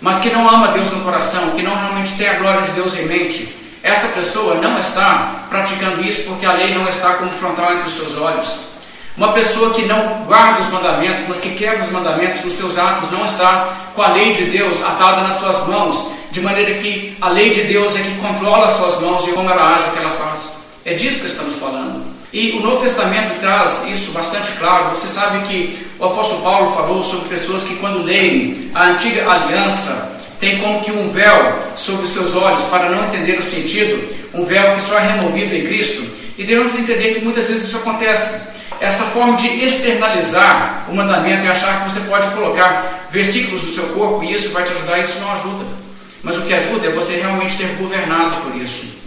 [0.00, 2.98] mas que não ama Deus no coração, que não realmente tem a glória de Deus
[2.98, 7.72] em mente, essa pessoa não está praticando isso porque a lei não está como frontal
[7.72, 8.70] entre os seus olhos.
[9.16, 13.10] Uma pessoa que não guarda os mandamentos, mas que quebra os mandamentos nos seus atos,
[13.10, 17.28] não está com a lei de Deus atada nas suas mãos, de maneira que a
[17.28, 19.98] lei de Deus é que controla as suas mãos e como ela age, o que
[19.98, 20.60] ela faz.
[20.84, 22.02] É disso que estamos falando.
[22.32, 24.90] E o Novo Testamento traz isso bastante claro.
[24.90, 30.16] Você sabe que o apóstolo Paulo falou sobre pessoas que, quando leem a antiga aliança,
[30.38, 34.44] tem como que um véu sobre os seus olhos para não entender o sentido, um
[34.44, 36.02] véu que só é removido em Cristo.
[36.38, 38.48] E devemos entender que muitas vezes isso acontece.
[38.80, 43.84] Essa forma de externalizar o mandamento e achar que você pode colocar versículos do seu
[43.88, 45.79] corpo e isso vai te ajudar, isso não ajuda.
[46.22, 49.00] Mas o que ajuda é você realmente ser governado por isso.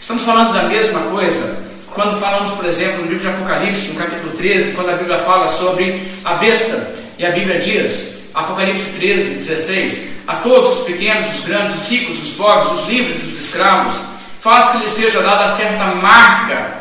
[0.00, 4.32] Estamos falando da mesma coisa quando falamos, por exemplo, no livro de Apocalipse, no capítulo
[4.36, 6.94] 13, quando a Bíblia fala sobre a besta.
[7.18, 12.22] E a Bíblia diz Apocalipse 13, 16, a todos os pequenos, os grandes, os ricos,
[12.22, 14.00] os pobres, os livres os escravos,
[14.40, 16.78] faz que lhes seja dada certa marca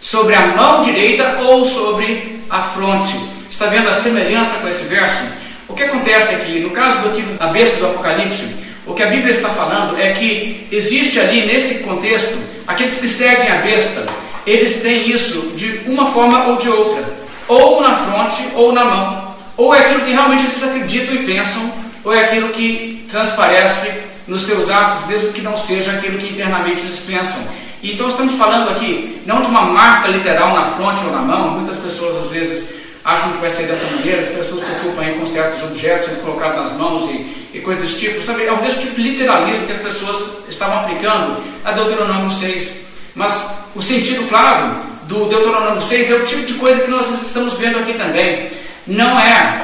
[0.00, 3.14] sobre a mão direita ou sobre a fronte.
[3.50, 5.22] Está vendo a semelhança com esse verso?
[5.68, 9.30] O que acontece aqui, no caso do, da besta do Apocalipse, o que a Bíblia
[9.30, 14.06] está falando é que existe ali nesse contexto, aqueles que seguem a besta,
[14.46, 17.04] eles têm isso de uma forma ou de outra,
[17.48, 21.72] ou na fronte ou na mão, ou é aquilo que realmente eles acreditam e pensam,
[22.04, 26.82] ou é aquilo que transparece nos seus atos, mesmo que não seja aquilo que internamente
[26.82, 27.42] eles pensam.
[27.82, 31.76] Então estamos falando aqui não de uma marca literal na fronte ou na mão, muitas
[31.76, 36.06] pessoas às vezes acham que vai ser dessa maneira, as pessoas preocupam com certos objetos
[36.06, 38.22] sendo colocados nas mãos e, e coisas desse tipo.
[38.22, 42.88] Sabe, é o mesmo tipo de literalismo que as pessoas estavam aplicando a Deuteronômio 6.
[43.14, 47.54] Mas o sentido claro do Deuteronômio 6 é o tipo de coisa que nós estamos
[47.54, 48.50] vendo aqui também.
[48.86, 49.62] Não é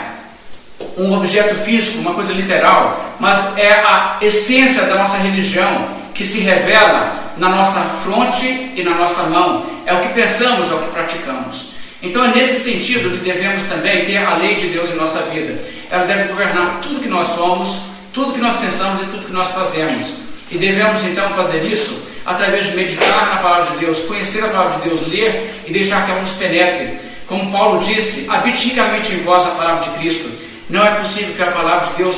[0.99, 6.41] um objeto físico, uma coisa literal, mas é a essência da nossa religião que se
[6.41, 9.65] revela na nossa fronte e na nossa mão.
[9.87, 11.80] É o que pensamos, é o que praticamos.
[12.03, 15.59] Então é nesse sentido que devemos também ter a lei de Deus em nossa vida.
[15.91, 17.81] Ela deve governar tudo que nós somos,
[18.13, 20.15] tudo que nós pensamos e tudo que nós fazemos.
[20.51, 24.79] E devemos então fazer isso através de meditar na palavra de Deus, conhecer a palavra
[24.79, 26.99] de Deus, ler e deixar que ela nos penetre.
[27.27, 30.31] Como Paulo disse, habite ricamente em vós a palavra de Cristo.
[30.69, 32.17] Não é possível que a palavra de Deus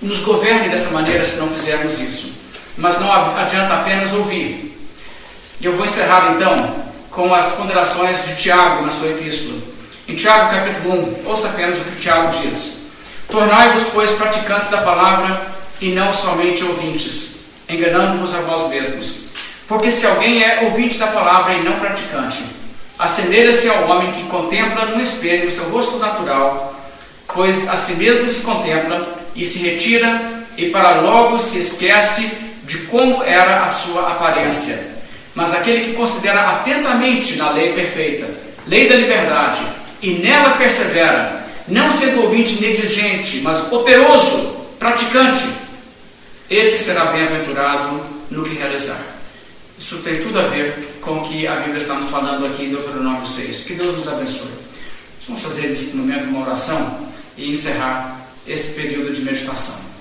[0.00, 2.32] nos governe dessa maneira se não fizermos isso.
[2.76, 4.76] Mas não adianta apenas ouvir.
[5.60, 6.56] Eu vou encerrar então
[7.12, 9.60] com as ponderações de Tiago na sua epístola.
[10.08, 12.78] Em Tiago capítulo 1, ouça apenas o que Tiago diz.
[13.28, 15.40] Tornai-vos, pois, praticantes da palavra
[15.80, 19.22] e não somente ouvintes, enganando-vos a vós mesmos.
[19.68, 22.44] Porque se alguém é ouvinte da palavra e não praticante,
[22.98, 26.74] assemelha-se ao homem que contempla no espelho o seu rosto natural,
[27.32, 29.02] pois a si mesmo se contempla
[29.34, 32.30] e se retira e para logo se esquece
[32.64, 34.91] de como era a sua aparência.
[35.34, 38.28] Mas aquele que considera atentamente na lei perfeita,
[38.66, 39.60] lei da liberdade,
[40.02, 45.44] e nela persevera, não sendo ouvinte negligente, mas operoso, praticante,
[46.50, 49.00] esse será bem-aventurado no que realizar.
[49.78, 52.70] Isso tem tudo a ver com o que a Bíblia está nos falando aqui em
[52.70, 53.64] Deuteronômio 6.
[53.64, 54.50] Que Deus nos abençoe.
[55.26, 59.91] Vamos fazer nesse momento uma oração e encerrar esse período de meditação.